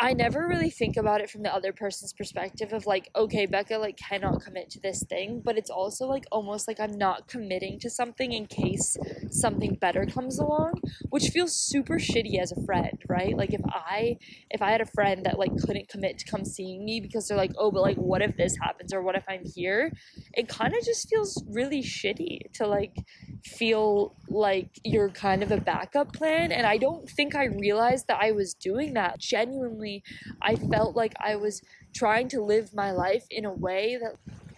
I 0.03 0.11
never 0.11 0.45
really 0.45 0.69
think 0.69 0.97
about 0.97 1.21
it 1.21 1.29
from 1.29 1.43
the 1.43 1.55
other 1.55 1.71
person's 1.71 2.11
perspective 2.11 2.73
of 2.73 2.85
like, 2.85 3.09
okay, 3.15 3.45
Becca 3.45 3.77
like 3.77 3.95
cannot 3.95 4.41
commit 4.41 4.69
to 4.71 4.81
this 4.81 5.01
thing, 5.07 5.41
but 5.41 5.57
it's 5.57 5.69
also 5.69 6.07
like 6.07 6.25
almost 6.29 6.67
like 6.67 6.77
I'm 6.77 6.97
not 6.97 7.29
committing 7.29 7.79
to 7.79 7.89
something 7.89 8.33
in 8.33 8.47
case 8.47 8.97
something 9.31 9.75
better 9.75 10.05
comes 10.05 10.39
along, 10.39 10.81
which 11.09 11.29
feels 11.29 11.55
super 11.55 11.99
shitty 11.99 12.37
as 12.37 12.51
a 12.51 12.61
friend, 12.65 13.01
right? 13.07 13.37
Like 13.37 13.53
if 13.53 13.61
I 13.65 14.17
if 14.49 14.61
I 14.61 14.71
had 14.71 14.81
a 14.81 14.85
friend 14.87 15.25
that 15.25 15.39
like 15.39 15.55
couldn't 15.65 15.87
commit 15.87 16.17
to 16.17 16.29
come 16.29 16.43
seeing 16.43 16.83
me 16.83 16.99
because 16.99 17.29
they're 17.29 17.37
like, 17.37 17.53
"Oh, 17.57 17.71
but 17.71 17.81
like 17.81 17.95
what 17.95 18.21
if 18.21 18.35
this 18.35 18.57
happens 18.57 18.93
or 18.93 19.01
what 19.01 19.15
if 19.15 19.23
I'm 19.29 19.45
here?" 19.55 19.89
It 20.33 20.49
kind 20.49 20.75
of 20.75 20.83
just 20.83 21.07
feels 21.07 21.41
really 21.47 21.81
shitty 21.81 22.51
to 22.55 22.67
like 22.67 22.97
feel 23.45 24.15
like 24.27 24.69
you're 24.83 25.09
kind 25.09 25.43
of 25.43 25.51
a 25.51 25.61
backup 25.61 26.13
plan. 26.13 26.51
And 26.51 26.65
I 26.65 26.77
don't 26.77 27.09
think 27.09 27.35
I 27.35 27.45
realized 27.45 28.07
that 28.07 28.19
I 28.21 28.31
was 28.31 28.53
doing 28.53 28.93
that. 28.95 29.19
Genuinely, 29.19 29.92
I 30.41 30.56
felt 30.56 30.95
like 30.95 31.13
I 31.19 31.36
was 31.36 31.62
trying 31.93 32.27
to 32.29 32.41
live 32.41 32.73
my 32.73 32.91
life 32.91 33.25
in 33.29 33.45
a 33.45 33.53
way 33.53 33.97
that 33.97 34.15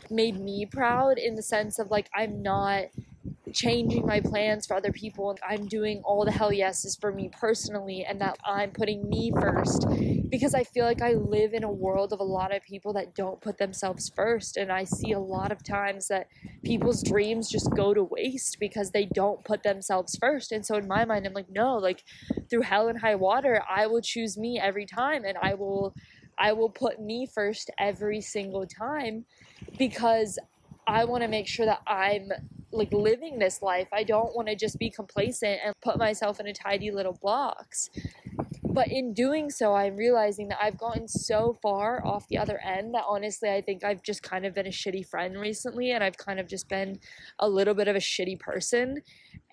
made 0.09 0.39
me 0.39 0.65
proud 0.65 1.17
in 1.17 1.35
the 1.35 1.41
sense 1.41 1.79
of 1.79 1.89
like, 1.89 2.09
I'm 2.13 2.41
not 2.41 2.85
changing 3.55 4.05
my 4.05 4.19
plans 4.19 4.67
for 4.67 4.75
other 4.75 4.91
people 4.91 5.29
and 5.29 5.39
I'm 5.47 5.67
doing 5.67 6.01
all 6.03 6.25
the 6.25 6.31
hell 6.31 6.51
yeses 6.51 6.97
for 6.99 7.11
me 7.11 7.29
personally 7.31 8.05
and 8.07 8.19
that 8.19 8.37
I'm 8.45 8.71
putting 8.71 9.09
me 9.09 9.31
first. 9.39 9.87
Because 10.29 10.53
I 10.53 10.65
feel 10.65 10.85
like 10.85 11.01
I 11.01 11.13
live 11.13 11.53
in 11.53 11.63
a 11.63 11.71
world 11.71 12.11
of 12.11 12.19
a 12.19 12.23
lot 12.23 12.53
of 12.53 12.61
people 12.63 12.91
that 12.93 13.15
don't 13.15 13.39
put 13.39 13.57
themselves 13.57 14.11
first 14.13 14.57
and 14.57 14.71
I 14.71 14.83
see 14.83 15.13
a 15.13 15.19
lot 15.19 15.51
of 15.51 15.63
times 15.63 16.09
that 16.09 16.27
people's 16.63 17.01
dreams 17.01 17.49
just 17.49 17.71
go 17.71 17.93
to 17.93 18.03
waste 18.03 18.57
because 18.59 18.91
they 18.91 19.05
don't 19.05 19.43
put 19.45 19.63
themselves 19.63 20.17
first. 20.19 20.51
And 20.51 20.65
so 20.65 20.75
in 20.75 20.87
my 20.87 21.05
mind 21.05 21.25
I'm 21.25 21.33
like 21.33 21.49
no 21.49 21.77
like 21.77 22.03
through 22.49 22.63
hell 22.63 22.89
and 22.89 22.99
high 22.99 23.15
water 23.15 23.63
I 23.69 23.87
will 23.87 24.01
choose 24.01 24.37
me 24.37 24.59
every 24.59 24.85
time 24.85 25.23
and 25.23 25.37
I 25.37 25.53
will 25.53 25.95
I 26.37 26.51
will 26.51 26.69
put 26.69 26.99
me 26.99 27.25
first 27.33 27.71
every 27.79 28.19
single 28.19 28.65
time 28.67 29.25
because 29.77 30.37
I 30.87 31.05
want 31.05 31.23
to 31.23 31.27
make 31.27 31.47
sure 31.47 31.65
that 31.65 31.81
I'm 31.87 32.29
like 32.71 32.91
living 32.91 33.39
this 33.39 33.61
life. 33.61 33.87
I 33.91 34.03
don't 34.03 34.35
want 34.35 34.47
to 34.49 34.55
just 34.55 34.77
be 34.77 34.89
complacent 34.89 35.59
and 35.63 35.73
put 35.81 35.97
myself 35.97 36.39
in 36.39 36.47
a 36.47 36.53
tidy 36.53 36.91
little 36.91 37.17
box. 37.21 37.89
But 38.75 38.89
in 38.89 39.13
doing 39.13 39.49
so, 39.49 39.73
I'm 39.73 39.95
realizing 39.95 40.49
that 40.49 40.57
I've 40.61 40.77
gotten 40.77 41.07
so 41.07 41.57
far 41.61 42.05
off 42.05 42.27
the 42.27 42.37
other 42.37 42.59
end 42.61 42.93
that 42.93 43.05
honestly, 43.07 43.49
I 43.49 43.61
think 43.61 43.85
I've 43.85 44.03
just 44.03 44.21
kind 44.21 44.45
of 44.45 44.53
been 44.53 44.67
a 44.67 44.69
shitty 44.69 45.07
friend 45.07 45.39
recently 45.39 45.91
and 45.91 46.03
I've 46.03 46.17
kind 46.17 46.41
of 46.41 46.49
just 46.49 46.67
been 46.67 46.99
a 47.39 47.47
little 47.47 47.73
bit 47.73 47.87
of 47.87 47.95
a 47.95 47.99
shitty 47.99 48.37
person. 48.37 49.01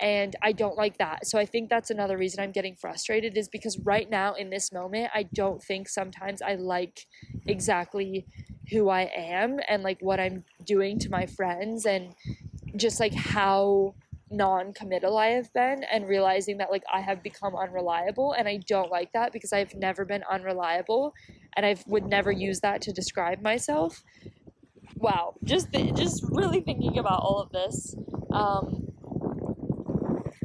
And 0.00 0.34
I 0.42 0.50
don't 0.50 0.76
like 0.76 0.98
that. 0.98 1.28
So 1.28 1.38
I 1.38 1.46
think 1.46 1.70
that's 1.70 1.90
another 1.90 2.18
reason 2.18 2.42
I'm 2.42 2.50
getting 2.50 2.74
frustrated 2.74 3.38
is 3.38 3.48
because 3.48 3.78
right 3.84 4.10
now 4.10 4.34
in 4.34 4.50
this 4.50 4.72
moment, 4.72 5.12
I 5.14 5.22
don't 5.32 5.62
think 5.62 5.88
sometimes 5.88 6.42
I 6.42 6.56
like 6.56 7.06
exactly 7.46 8.26
who 8.72 8.88
I 8.88 9.02
am 9.14 9.60
and 9.68 9.84
like 9.84 9.98
what 10.00 10.18
I'm 10.18 10.42
doing 10.64 10.98
to 10.98 11.10
my 11.10 11.26
friends 11.26 11.86
and 11.86 12.12
just 12.74 12.98
like 12.98 13.14
how 13.14 13.94
non-committal 14.32 15.16
I 15.16 15.28
have 15.28 15.52
been 15.52 15.84
and 15.84 16.08
realizing 16.08 16.58
that 16.58 16.70
like 16.70 16.82
I 16.92 17.00
have 17.00 17.22
become 17.22 17.54
unreliable 17.54 18.32
and 18.32 18.48
I 18.48 18.60
don't 18.66 18.90
like 18.90 19.12
that 19.12 19.32
because 19.32 19.52
I've 19.52 19.74
never 19.74 20.04
been 20.04 20.24
unreliable 20.30 21.14
and 21.56 21.66
I 21.66 21.76
would 21.86 22.06
never 22.06 22.32
use 22.32 22.60
that 22.60 22.82
to 22.82 22.92
describe 22.92 23.42
myself. 23.42 24.02
Wow, 24.96 25.34
just 25.44 25.72
th- 25.72 25.94
just 25.94 26.24
really 26.28 26.60
thinking 26.60 26.98
about 26.98 27.20
all 27.20 27.40
of 27.40 27.50
this. 27.50 27.94
Um, 28.30 28.88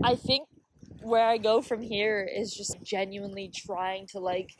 I 0.04 0.16
think 0.16 0.48
where 1.02 1.26
I 1.26 1.38
go 1.38 1.62
from 1.62 1.82
here 1.82 2.22
is 2.24 2.54
just 2.54 2.76
genuinely 2.84 3.52
trying 3.54 4.08
to 4.08 4.20
like 4.20 4.52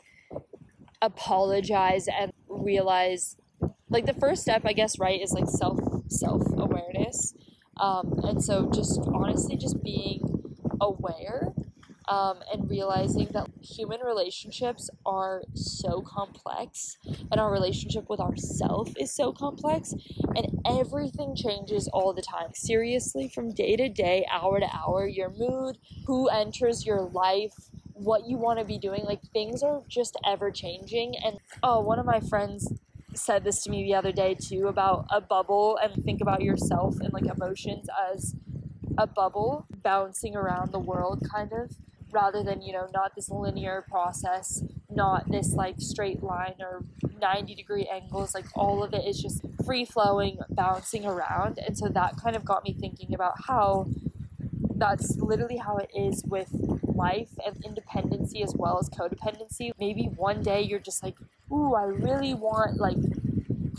apologize 1.02 2.08
and 2.08 2.32
realize 2.48 3.36
like 3.90 4.06
the 4.06 4.14
first 4.14 4.42
step 4.42 4.62
I 4.64 4.72
guess 4.72 4.98
right 4.98 5.20
is 5.20 5.32
like 5.32 5.48
self 5.48 5.78
self 6.08 6.42
awareness 6.56 7.34
um, 7.78 8.20
and 8.24 8.42
so, 8.42 8.70
just 8.72 9.00
honestly, 9.12 9.56
just 9.56 9.82
being 9.82 10.20
aware 10.80 11.52
um, 12.08 12.38
and 12.52 12.68
realizing 12.68 13.28
that 13.32 13.48
human 13.62 14.00
relationships 14.00 14.88
are 15.04 15.42
so 15.54 16.00
complex 16.00 16.96
and 17.30 17.40
our 17.40 17.52
relationship 17.52 18.08
with 18.08 18.18
ourself 18.18 18.88
is 18.98 19.14
so 19.14 19.30
complex 19.32 19.94
and 20.34 20.46
everything 20.66 21.36
changes 21.36 21.88
all 21.88 22.14
the 22.14 22.22
time. 22.22 22.54
Seriously 22.54 23.28
from 23.28 23.52
day 23.52 23.76
to 23.76 23.88
day 23.88 24.26
hour 24.30 24.58
to 24.58 24.68
hour 24.74 25.06
your 25.06 25.30
mood 25.30 25.76
who 26.06 26.28
enters 26.28 26.86
your 26.86 27.02
life 27.02 27.52
what 27.92 28.26
you 28.28 28.38
want 28.38 28.58
to 28.58 28.64
be 28.64 28.78
doing 28.78 29.02
like 29.04 29.20
things 29.32 29.62
are 29.62 29.82
just 29.88 30.16
ever 30.24 30.50
changing. 30.50 31.14
And 31.22 31.38
oh 31.62 31.80
one 31.80 31.98
of 31.98 32.06
my 32.06 32.20
friends 32.20 32.72
said 33.18 33.44
this 33.44 33.62
to 33.62 33.70
me 33.70 33.84
the 33.84 33.94
other 33.94 34.12
day 34.12 34.34
too 34.34 34.68
about 34.68 35.06
a 35.10 35.20
bubble 35.20 35.78
and 35.82 36.04
think 36.04 36.20
about 36.20 36.42
yourself 36.42 36.96
and 37.00 37.12
like 37.12 37.26
emotions 37.26 37.88
as 38.12 38.34
a 38.96 39.06
bubble 39.06 39.66
bouncing 39.82 40.34
around 40.34 40.72
the 40.72 40.78
world 40.78 41.22
kind 41.30 41.52
of 41.52 41.70
rather 42.10 42.42
than 42.42 42.62
you 42.62 42.72
know 42.72 42.88
not 42.94 43.14
this 43.14 43.30
linear 43.30 43.84
process 43.90 44.62
not 44.90 45.30
this 45.30 45.52
like 45.52 45.76
straight 45.78 46.22
line 46.22 46.54
or 46.60 46.82
90 47.20 47.54
degree 47.54 47.86
angles. 47.86 48.34
Like 48.34 48.46
all 48.54 48.82
of 48.82 48.94
it 48.94 49.04
is 49.06 49.20
just 49.20 49.42
free 49.64 49.84
flowing, 49.84 50.38
bouncing 50.50 51.04
around. 51.04 51.58
And 51.58 51.76
so 51.76 51.88
that 51.88 52.16
kind 52.16 52.36
of 52.36 52.44
got 52.44 52.64
me 52.64 52.74
thinking 52.78 53.14
about 53.14 53.34
how 53.46 53.88
that's 54.76 55.16
literally 55.16 55.56
how 55.56 55.76
it 55.76 55.90
is 55.94 56.22
with 56.26 56.77
life 56.98 57.30
and 57.46 57.64
independency 57.64 58.42
as 58.42 58.54
well 58.54 58.78
as 58.78 58.90
codependency. 58.90 59.70
Maybe 59.78 60.10
one 60.16 60.42
day 60.42 60.60
you're 60.60 60.80
just 60.80 61.02
like, 61.02 61.14
ooh, 61.50 61.74
I 61.74 61.84
really 61.84 62.34
want 62.34 62.78
like 62.78 62.98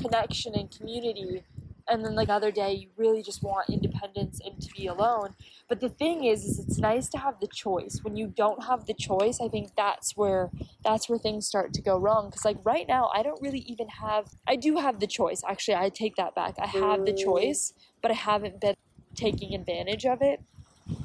connection 0.01 0.55
and 0.55 0.71
community. 0.71 1.43
And 1.91 2.05
then 2.05 2.13
like 2.15 2.29
other 2.29 2.51
day 2.51 2.73
you 2.73 2.87
really 2.97 3.23
just 3.23 3.41
want 3.43 3.69
independence 3.69 4.39
and 4.43 4.61
to 4.61 4.69
be 4.77 4.87
alone. 4.87 5.35
But 5.67 5.81
the 5.81 5.89
thing 5.89 6.23
is 6.23 6.45
is 6.45 6.59
it's 6.59 6.77
nice 6.77 7.09
to 7.09 7.17
have 7.17 7.39
the 7.39 7.47
choice. 7.47 7.99
When 8.03 8.15
you 8.15 8.27
don't 8.27 8.63
have 8.63 8.85
the 8.85 8.93
choice 8.93 9.39
i 9.41 9.47
think 9.47 9.71
that's 9.75 10.15
where 10.15 10.51
that's 10.83 11.09
where 11.09 11.17
things 11.17 11.47
start 11.47 11.73
to 11.73 11.81
go 11.81 11.97
wrong. 11.97 12.27
Because 12.27 12.45
like 12.45 12.57
right 12.63 12.87
now 12.87 13.09
i 13.13 13.23
don't 13.23 13.41
really 13.41 13.65
even 13.73 13.87
have 13.87 14.25
i 14.47 14.55
do 14.55 14.77
have 14.77 14.99
the 14.99 15.07
choice. 15.07 15.41
Actually 15.47 15.77
i 15.77 15.89
take 15.89 16.15
that 16.15 16.35
back. 16.35 16.55
I 16.61 16.67
have 16.67 17.05
the 17.05 17.13
mm. 17.13 17.23
choice 17.23 17.73
but 18.01 18.11
i 18.11 18.13
haven't 18.13 18.61
been 18.61 18.75
taking 19.15 19.55
advantage 19.55 20.05
of 20.05 20.21
it 20.21 20.41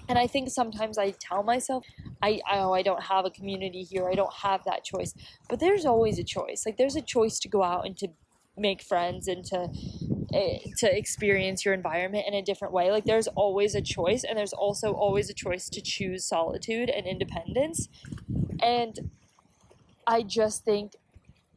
and 0.08 0.18
i 0.18 0.26
think 0.26 0.50
sometimes 0.50 0.98
i 0.98 1.10
tell 1.20 1.42
myself 1.42 1.84
I, 2.22 2.40
oh 2.50 2.72
i 2.72 2.82
don't 2.82 3.02
have 3.02 3.24
a 3.24 3.30
community 3.30 3.82
here. 3.82 4.08
I 4.08 4.14
don't 4.14 4.32
have 4.32 4.64
that 4.64 4.84
choice. 4.84 5.14
But 5.48 5.60
there's 5.60 5.84
always 5.84 6.18
a 6.18 6.24
choice. 6.24 6.64
Like 6.64 6.76
there's 6.76 6.96
a 6.96 7.02
choice 7.02 7.38
to 7.40 7.48
go 7.48 7.62
out 7.62 7.86
and 7.86 7.96
to 7.98 8.08
make 8.56 8.82
friends 8.82 9.26
and 9.28 9.44
to 9.46 9.68
eh, 10.32 10.58
to 10.78 10.96
experience 10.96 11.64
your 11.64 11.74
environment 11.74 12.24
in 12.26 12.34
a 12.34 12.42
different 12.42 12.72
way. 12.72 12.90
Like 12.90 13.04
there's 13.04 13.28
always 13.28 13.74
a 13.74 13.80
choice 13.80 14.24
and 14.24 14.38
there's 14.38 14.52
also 14.52 14.92
always 14.92 15.28
a 15.28 15.34
choice 15.34 15.68
to 15.70 15.80
choose 15.80 16.24
solitude 16.24 16.88
and 16.88 17.06
independence. 17.06 17.88
And 18.62 19.10
i 20.06 20.22
just 20.22 20.64
think 20.64 20.92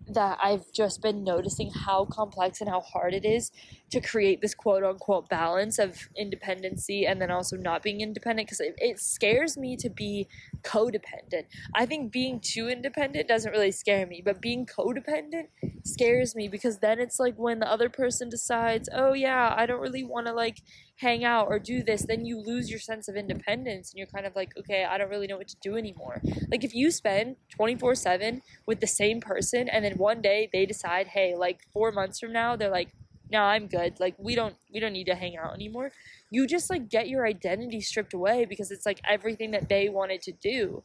that 0.09 0.39
I've 0.41 0.71
just 0.71 1.01
been 1.01 1.23
noticing 1.25 1.69
how 1.69 2.05
complex 2.05 2.61
and 2.61 2.69
how 2.69 2.79
hard 2.79 3.13
it 3.13 3.25
is 3.25 3.51
to 3.89 4.01
create 4.01 4.41
this 4.41 4.53
quote 4.53 4.83
unquote 4.83 5.29
balance 5.29 5.79
of 5.79 6.09
independency 6.15 7.05
and 7.05 7.21
then 7.21 7.31
also 7.31 7.55
not 7.55 7.81
being 7.81 8.01
independent 8.01 8.47
because 8.47 8.59
it, 8.59 8.75
it, 8.77 8.99
scares 8.99 9.57
me 9.57 9.77
to 9.77 9.89
be 9.89 10.27
codependent. 10.63 11.45
I 11.75 11.85
think 11.85 12.11
being 12.11 12.39
too 12.39 12.67
independent 12.67 13.27
doesn't 13.27 13.51
really 13.51 13.71
scare 13.71 14.05
me, 14.05 14.21
but 14.23 14.41
being 14.41 14.65
codependent 14.65 15.47
scares 15.85 16.35
me 16.35 16.47
because 16.47 16.79
then 16.79 16.99
it's 16.99 17.19
like 17.19 17.35
when 17.37 17.59
the 17.59 17.71
other 17.71 17.89
person 17.89 18.29
decides, 18.29 18.89
oh 18.93 19.13
yeah, 19.13 19.53
I 19.55 19.65
don't 19.65 19.79
really 19.79 20.03
want 20.03 20.27
to 20.27 20.33
like 20.33 20.61
hang 20.97 21.23
out 21.23 21.47
or 21.47 21.59
do 21.59 21.83
this, 21.83 22.05
then 22.07 22.25
you 22.25 22.39
lose 22.39 22.69
your 22.69 22.79
sense 22.79 23.07
of 23.07 23.15
independence 23.15 23.91
and 23.91 23.99
you're 23.99 24.07
kind 24.07 24.25
of 24.25 24.35
like, 24.35 24.51
okay, 24.57 24.83
I 24.83 24.97
don't 24.97 25.09
really 25.09 25.27
know 25.27 25.37
what 25.37 25.47
to 25.47 25.57
do 25.61 25.77
anymore. 25.77 26.21
Like 26.51 26.63
if 26.63 26.73
you 26.73 26.91
spend 26.91 27.37
24 27.49 27.95
7 27.95 28.41
with 28.65 28.81
the 28.81 28.87
same 28.87 29.21
person 29.21 29.69
and 29.69 29.85
then 29.85 29.97
one 29.97 30.21
day 30.21 30.49
they 30.51 30.65
decide, 30.65 31.07
hey, 31.07 31.35
like 31.35 31.61
four 31.71 31.91
months 31.91 32.19
from 32.19 32.33
now, 32.33 32.55
they're 32.55 32.71
like, 32.71 32.93
no, 33.31 33.41
I'm 33.41 33.67
good. 33.67 33.99
Like 33.99 34.15
we 34.17 34.35
don't 34.35 34.55
we 34.73 34.79
don't 34.79 34.93
need 34.93 35.05
to 35.05 35.15
hang 35.15 35.37
out 35.37 35.53
anymore. 35.53 35.91
You 36.29 36.47
just 36.47 36.69
like 36.69 36.89
get 36.89 37.09
your 37.09 37.25
identity 37.25 37.81
stripped 37.81 38.13
away 38.13 38.45
because 38.45 38.71
it's 38.71 38.85
like 38.85 39.01
everything 39.07 39.51
that 39.51 39.69
they 39.69 39.89
wanted 39.89 40.21
to 40.23 40.31
do. 40.31 40.83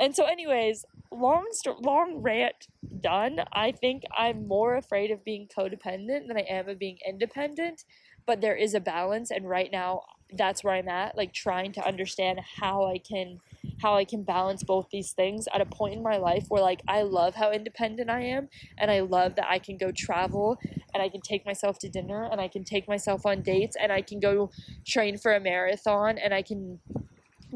And 0.00 0.14
so 0.14 0.24
anyways, 0.24 0.84
long 1.10 1.46
st- 1.52 1.82
long 1.82 2.18
rant 2.18 2.68
done. 3.00 3.40
I 3.52 3.72
think 3.72 4.02
I'm 4.16 4.48
more 4.48 4.76
afraid 4.76 5.10
of 5.10 5.24
being 5.24 5.46
codependent 5.46 6.28
than 6.28 6.36
I 6.36 6.44
am 6.48 6.68
of 6.68 6.78
being 6.78 6.98
independent 7.06 7.84
but 8.26 8.40
there 8.40 8.56
is 8.56 8.74
a 8.74 8.80
balance 8.80 9.30
and 9.30 9.48
right 9.48 9.70
now 9.70 10.02
that's 10.32 10.64
where 10.64 10.74
I'm 10.74 10.88
at 10.88 11.16
like 11.16 11.32
trying 11.32 11.72
to 11.72 11.86
understand 11.86 12.40
how 12.58 12.86
I 12.86 12.98
can 12.98 13.40
how 13.82 13.94
I 13.94 14.04
can 14.04 14.22
balance 14.22 14.62
both 14.62 14.88
these 14.90 15.12
things 15.12 15.46
at 15.52 15.60
a 15.60 15.66
point 15.66 15.94
in 15.94 16.02
my 16.02 16.16
life 16.16 16.46
where 16.48 16.62
like 16.62 16.82
I 16.88 17.02
love 17.02 17.34
how 17.34 17.50
independent 17.50 18.10
I 18.10 18.20
am 18.22 18.48
and 18.78 18.90
I 18.90 19.00
love 19.00 19.36
that 19.36 19.46
I 19.48 19.58
can 19.58 19.76
go 19.76 19.92
travel 19.94 20.58
and 20.92 21.02
I 21.02 21.08
can 21.08 21.20
take 21.20 21.44
myself 21.44 21.78
to 21.80 21.88
dinner 21.88 22.28
and 22.30 22.40
I 22.40 22.48
can 22.48 22.64
take 22.64 22.88
myself 22.88 23.26
on 23.26 23.42
dates 23.42 23.76
and 23.80 23.92
I 23.92 24.02
can 24.02 24.20
go 24.20 24.50
train 24.86 25.18
for 25.18 25.34
a 25.34 25.40
marathon 25.40 26.18
and 26.18 26.32
I 26.32 26.42
can 26.42 26.80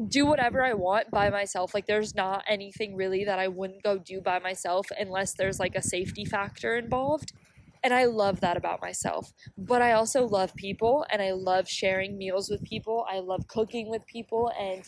do 0.07 0.25
whatever 0.25 0.63
I 0.63 0.73
want 0.73 1.11
by 1.11 1.29
myself. 1.29 1.73
Like 1.73 1.87
there's 1.87 2.15
not 2.15 2.43
anything 2.47 2.95
really 2.95 3.25
that 3.25 3.39
I 3.39 3.47
wouldn't 3.47 3.83
go 3.83 3.97
do 3.97 4.21
by 4.21 4.39
myself 4.39 4.87
unless 4.97 5.33
there's 5.33 5.59
like 5.59 5.75
a 5.75 5.81
safety 5.81 6.25
factor 6.25 6.77
involved. 6.77 7.33
And 7.81 7.93
I 7.93 8.05
love 8.05 8.41
that 8.41 8.57
about 8.57 8.81
myself. 8.81 9.31
But 9.57 9.81
I 9.81 9.93
also 9.93 10.25
love 10.27 10.53
people 10.55 11.05
and 11.09 11.21
I 11.21 11.31
love 11.31 11.67
sharing 11.69 12.17
meals 12.17 12.49
with 12.49 12.63
people. 12.63 13.05
I 13.09 13.19
love 13.19 13.47
cooking 13.47 13.89
with 13.89 14.05
people 14.05 14.51
and 14.59 14.83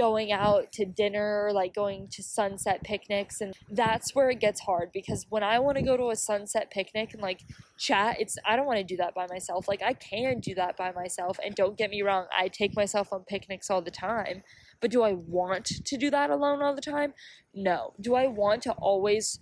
going 0.00 0.32
out 0.32 0.72
to 0.72 0.86
dinner, 0.86 1.50
like 1.52 1.74
going 1.74 2.08
to 2.08 2.22
sunset 2.22 2.82
picnics. 2.82 3.42
And 3.42 3.52
that's 3.70 4.14
where 4.14 4.30
it 4.30 4.40
gets 4.40 4.60
hard 4.60 4.92
because 4.94 5.26
when 5.28 5.42
I 5.42 5.58
want 5.58 5.76
to 5.76 5.82
go 5.82 5.94
to 5.94 6.08
a 6.08 6.16
sunset 6.16 6.70
picnic 6.70 7.12
and 7.12 7.20
like 7.20 7.44
chat, 7.78 8.16
it's, 8.18 8.38
I 8.46 8.56
don't 8.56 8.64
want 8.64 8.78
to 8.78 8.84
do 8.84 8.96
that 8.96 9.14
by 9.14 9.26
myself. 9.28 9.68
Like 9.68 9.82
I 9.82 9.92
can 9.92 10.40
do 10.40 10.54
that 10.54 10.78
by 10.78 10.90
myself. 10.92 11.38
And 11.44 11.54
don't 11.54 11.76
get 11.76 11.90
me 11.90 12.00
wrong, 12.00 12.24
I 12.34 12.48
take 12.48 12.74
myself 12.74 13.12
on 13.12 13.24
picnics 13.24 13.68
all 13.68 13.82
the 13.82 13.90
time. 13.90 14.42
But 14.80 14.90
do 14.90 15.02
I 15.02 15.12
want 15.12 15.66
to 15.66 15.96
do 15.96 16.10
that 16.10 16.30
alone 16.30 16.62
all 16.62 16.74
the 16.74 16.80
time? 16.80 17.14
No. 17.54 17.94
Do 18.00 18.14
I 18.14 18.26
want 18.26 18.62
to 18.62 18.72
always 18.72 19.38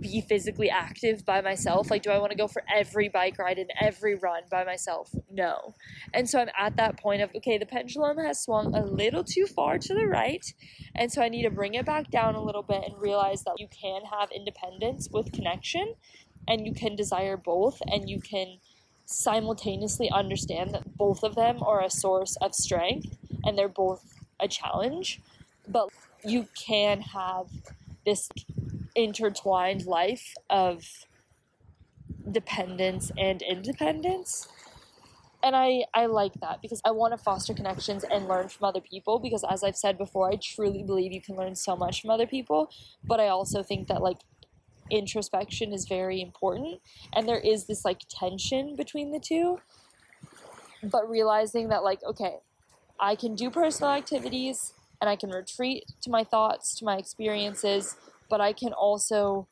be 0.00 0.20
physically 0.20 0.70
active 0.70 1.24
by 1.24 1.40
myself? 1.40 1.90
Like, 1.90 2.02
do 2.02 2.10
I 2.10 2.18
want 2.18 2.30
to 2.32 2.36
go 2.36 2.46
for 2.46 2.62
every 2.72 3.08
bike 3.08 3.38
ride 3.38 3.58
and 3.58 3.70
every 3.80 4.14
run 4.14 4.42
by 4.50 4.64
myself? 4.64 5.10
No. 5.30 5.74
And 6.12 6.28
so 6.28 6.40
I'm 6.40 6.48
at 6.58 6.76
that 6.76 6.98
point 6.98 7.22
of, 7.22 7.30
okay, 7.36 7.58
the 7.58 7.66
pendulum 7.66 8.18
has 8.18 8.42
swung 8.42 8.74
a 8.74 8.84
little 8.84 9.24
too 9.24 9.46
far 9.46 9.78
to 9.78 9.94
the 9.94 10.06
right. 10.06 10.44
And 10.94 11.10
so 11.10 11.22
I 11.22 11.28
need 11.28 11.42
to 11.42 11.50
bring 11.50 11.74
it 11.74 11.86
back 11.86 12.10
down 12.10 12.34
a 12.34 12.42
little 12.42 12.62
bit 12.62 12.82
and 12.84 13.00
realize 13.00 13.42
that 13.44 13.56
you 13.58 13.68
can 13.68 14.02
have 14.04 14.30
independence 14.30 15.08
with 15.10 15.32
connection 15.32 15.94
and 16.48 16.66
you 16.66 16.72
can 16.72 16.96
desire 16.96 17.36
both 17.36 17.80
and 17.86 18.08
you 18.08 18.20
can 18.20 18.58
simultaneously 19.06 20.10
understand 20.10 20.74
that 20.74 20.96
both 20.96 21.22
of 21.22 21.34
them 21.34 21.62
are 21.62 21.82
a 21.82 21.90
source 21.90 22.36
of 22.40 22.54
strength 22.54 23.16
and 23.44 23.56
they're 23.56 23.68
both 23.68 24.15
a 24.40 24.48
challenge. 24.48 25.20
But 25.68 25.88
you 26.24 26.48
can 26.54 27.00
have 27.00 27.48
this 28.04 28.28
intertwined 28.94 29.86
life 29.86 30.34
of 30.48 30.84
dependence 32.30 33.12
and 33.18 33.42
independence 33.42 34.48
and 35.46 35.54
I, 35.54 35.84
I 35.94 36.06
like 36.06 36.32
that 36.40 36.60
because 36.60 36.80
I 36.84 36.90
want 36.90 37.12
to 37.12 37.18
foster 37.18 37.54
connections 37.54 38.04
and 38.04 38.26
learn 38.26 38.48
from 38.48 38.64
other 38.64 38.80
people 38.80 39.20
because 39.20 39.44
as 39.48 39.62
I've 39.62 39.76
said 39.76 39.96
before, 39.96 40.28
I 40.28 40.36
truly 40.42 40.82
believe 40.82 41.12
you 41.12 41.20
can 41.20 41.36
learn 41.36 41.54
so 41.54 41.76
much 41.76 42.00
from 42.00 42.10
other 42.10 42.26
people. 42.26 42.68
But 43.04 43.20
I 43.20 43.28
also 43.28 43.62
think 43.62 43.86
that 43.86 44.02
like 44.02 44.18
introspection 44.90 45.72
is 45.72 45.86
very 45.86 46.20
important 46.20 46.80
and 47.12 47.28
there 47.28 47.38
is 47.38 47.66
this 47.66 47.84
like 47.84 48.00
tension 48.08 48.74
between 48.74 49.12
the 49.12 49.20
two. 49.20 49.60
But 50.82 51.08
realizing 51.08 51.68
that 51.68 51.84
like, 51.84 52.02
okay, 52.02 52.38
I 52.98 53.14
can 53.14 53.34
do 53.34 53.50
personal 53.50 53.92
activities 53.92 54.72
and 55.00 55.10
I 55.10 55.16
can 55.16 55.30
retreat 55.30 55.84
to 56.02 56.10
my 56.10 56.24
thoughts, 56.24 56.74
to 56.76 56.84
my 56.84 56.96
experiences, 56.96 57.96
but 58.28 58.40
I 58.40 58.52
can 58.52 58.72
also 58.72 59.46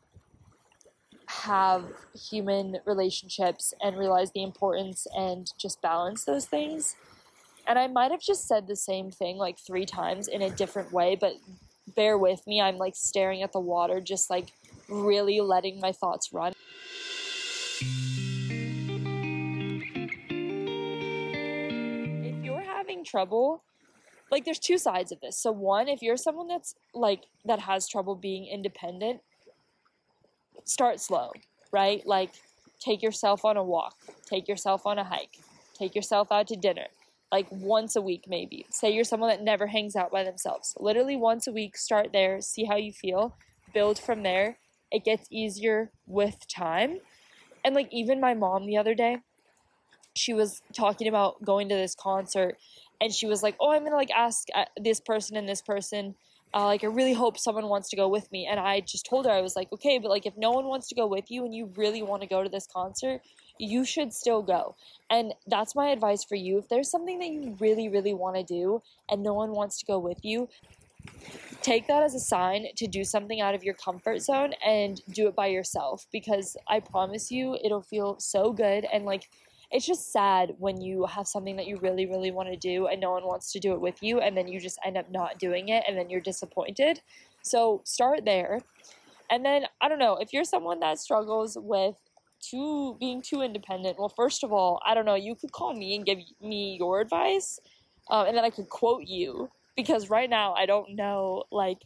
have 1.27 1.85
human 2.31 2.79
relationships 2.85 3.75
and 3.81 3.97
realize 3.97 4.31
the 4.33 4.43
importance 4.43 5.07
and 5.17 5.53
just 5.59 5.81
balance 5.83 6.25
those 6.25 6.47
things. 6.47 6.97
And 7.67 7.79
I 7.79 7.87
might 7.87 8.11
have 8.11 8.21
just 8.21 8.47
said 8.47 8.67
the 8.67 8.77
same 8.77 9.11
thing 9.11 9.37
like 9.37 9.59
three 9.59 9.87
times 9.87 10.29
in 10.29 10.43
a 10.43 10.51
different 10.51 10.93
way, 10.93 11.17
but 11.19 11.35
bear 11.95 12.19
with 12.19 12.47
me. 12.47 12.61
I'm 12.61 12.77
like 12.77 12.95
staring 12.97 13.43
at 13.43 13.53
the 13.53 13.61
water, 13.61 14.01
just 14.01 14.31
like 14.31 14.53
really 14.89 15.41
letting 15.41 15.81
my 15.81 15.93
thoughts 15.93 16.33
run. 16.33 16.53
Trouble 23.05 23.63
like 24.31 24.45
there's 24.45 24.59
two 24.59 24.79
sides 24.79 25.13
of 25.13 25.21
this. 25.21 25.39
So 25.39 25.53
one, 25.53 25.89
if 25.89 26.03
you're 26.03 26.17
someone 26.17 26.49
that's 26.49 26.75
like 26.93 27.23
that 27.45 27.61
has 27.61 27.89
trouble 27.89 28.17
being 28.17 28.47
independent, 28.47 29.21
start 30.65 31.01
slow, 31.01 31.33
right? 31.73 32.05
Like 32.07 32.31
take 32.81 33.03
yourself 33.03 33.45
on 33.45 33.57
a 33.57 33.63
walk, 33.63 33.95
take 34.27 34.49
yourself 34.49 34.87
on 34.87 34.99
a 34.99 35.05
hike, 35.05 35.39
take 35.79 35.95
yourself 35.95 36.33
out 36.33 36.49
to 36.49 36.57
dinner. 36.57 36.87
Like 37.31 37.47
once 37.51 37.97
a 37.97 38.03
week, 38.03 38.25
maybe. 38.29 38.67
Say 38.71 38.91
you're 38.91 39.05
someone 39.05 39.29
that 39.31 39.43
never 39.43 39.69
hangs 39.69 39.97
out 39.97 40.11
by 40.11 40.25
themselves. 40.25 40.75
Literally 40.79 41.17
once 41.17 41.47
a 41.47 41.53
week, 41.53 41.77
start 41.77 42.11
there, 42.13 42.41
see 42.41 42.65
how 42.65 42.77
you 42.77 42.93
feel, 42.93 43.37
build 43.73 43.99
from 43.99 44.23
there. 44.23 44.59
It 44.91 45.05
gets 45.05 45.27
easier 45.31 45.91
with 46.07 46.47
time. 46.49 46.99
And 47.65 47.75
like 47.75 47.89
even 47.93 48.21
my 48.21 48.35
mom 48.35 48.67
the 48.67 48.77
other 48.77 48.95
day, 48.95 49.19
she 50.15 50.33
was 50.33 50.63
talking 50.73 51.09
about 51.09 51.45
going 51.45 51.69
to 51.69 51.75
this 51.75 51.95
concert 51.95 52.57
and 53.01 53.13
she 53.13 53.27
was 53.27 53.43
like, 53.43 53.57
"Oh, 53.61 53.71
I'm 53.71 53.85
gonna 53.85 53.97
like 53.97 54.11
ask 54.11 54.49
uh, 54.55 54.65
this 54.77 55.01
person 55.01 55.37
and 55.37 55.49
this 55.49 55.63
person." 55.63 56.15
Uh, 56.55 56.67
like 56.67 56.85
I 56.85 56.87
really 56.87 57.15
hope 57.15 57.37
someone 57.37 57.69
wants 57.69 57.91
to 57.91 57.97
go 57.97 58.07
with 58.07 58.31
me, 58.31 58.47
and 58.47 58.61
I 58.61 58.81
just 58.81 59.07
told 59.07 59.27
her 59.27 59.33
I 59.33 59.41
was 59.41 59.57
like, 59.57 59.73
okay, 59.73 59.99
but 59.99 60.09
like 60.09 60.25
if 60.25 60.37
no 60.37 60.53
one 60.53 60.67
wants 60.67 60.89
to 60.89 60.95
go 60.95 61.05
with 61.05 61.29
you 61.29 61.45
and 61.45 61.53
you 61.53 61.73
really 61.77 62.01
want 62.01 62.23
to 62.23 62.29
go 62.29 62.45
to 62.45 62.49
this 62.49 62.69
concert, 62.73 63.23
you 63.59 63.85
should 63.85 64.13
still 64.13 64.41
go. 64.41 64.77
And 65.11 65.35
that's 65.49 65.75
my 65.75 65.89
advice 65.89 66.23
for 66.23 66.37
you. 66.37 66.59
If 66.59 66.69
there's 66.69 66.91
something 66.91 67.19
that 67.19 67.29
you 67.29 67.57
really, 67.59 67.89
really 67.89 68.15
want 68.15 68.37
to 68.37 68.45
do 68.45 68.83
and 69.11 69.21
no 69.21 69.35
one 69.35 69.51
wants 69.51 69.79
to 69.81 69.87
go 69.87 69.99
with 69.99 70.19
you, 70.23 70.49
take 71.63 71.87
that 71.89 72.03
as 72.03 72.15
a 72.15 72.21
sign 72.21 72.67
to 72.77 72.87
do 72.87 73.05
something 73.05 73.41
out 73.41 73.55
of 73.55 73.65
your 73.65 73.75
comfort 73.75 74.21
zone 74.21 74.53
and 74.65 75.01
do 75.11 75.29
it 75.29 75.35
by 75.35 75.47
yourself 75.47 76.07
because 76.13 76.57
I 76.69 76.81
promise 76.81 77.31
you 77.31 77.57
it'll 77.65 77.83
feel 77.83 78.17
so 78.19 78.53
good 78.53 78.87
and 78.93 79.05
like 79.05 79.29
it's 79.75 79.85
just 79.85 80.13
sad 80.13 80.55
when 80.59 80.81
you 80.81 81.05
have 81.05 81.27
something 81.27 81.57
that 81.57 81.67
you 81.67 81.77
really 81.79 82.07
really 82.07 82.31
want 82.31 82.49
to 82.49 82.57
do 82.57 82.87
and 82.87 83.01
no 83.01 83.11
one 83.11 83.25
wants 83.25 83.51
to 83.53 83.59
do 83.59 83.73
it 83.73 83.81
with 83.81 84.01
you 84.05 84.21
and 84.21 84.37
then 84.37 84.47
you 84.47 84.61
just 84.61 84.79
end 84.85 84.97
up 84.97 85.11
not 85.11 85.41
doing 85.41 85.69
it 85.69 85.83
and 85.89 85.99
then 85.99 86.09
you're 86.09 86.21
disappointed. 86.21 87.01
So 87.43 87.83
start 87.85 88.25
there. 88.25 88.61
And 89.29 89.45
then 89.45 89.65
I 89.81 89.89
don't 89.89 89.99
know, 89.99 90.17
if 90.17 90.33
you're 90.33 90.45
someone 90.45 90.79
that 90.81 91.01
struggles 91.01 91.59
with 91.61 91.97
too 92.41 92.97
being 93.01 93.21
too 93.21 93.43
independent, 93.43 93.99
well 93.99 94.09
first 94.09 94.45
of 94.45 94.53
all, 94.53 94.81
I 94.87 94.95
don't 94.95 95.07
know, 95.07 95.17
you 95.17 95.35
could 95.35 95.51
call 95.51 95.75
me 95.75 95.97
and 95.97 96.07
give 96.07 96.21
me 96.41 96.77
your 96.79 97.01
advice. 97.01 97.59
Um, 98.09 98.29
and 98.29 98.37
then 98.37 98.45
I 98.45 98.51
could 98.51 98.69
quote 98.69 99.03
you 99.09 99.51
because 99.77 100.09
right 100.09 100.31
now 100.31 100.55
I 100.55 100.67
don't 100.67 100.95
know 100.95 101.43
like 101.51 101.79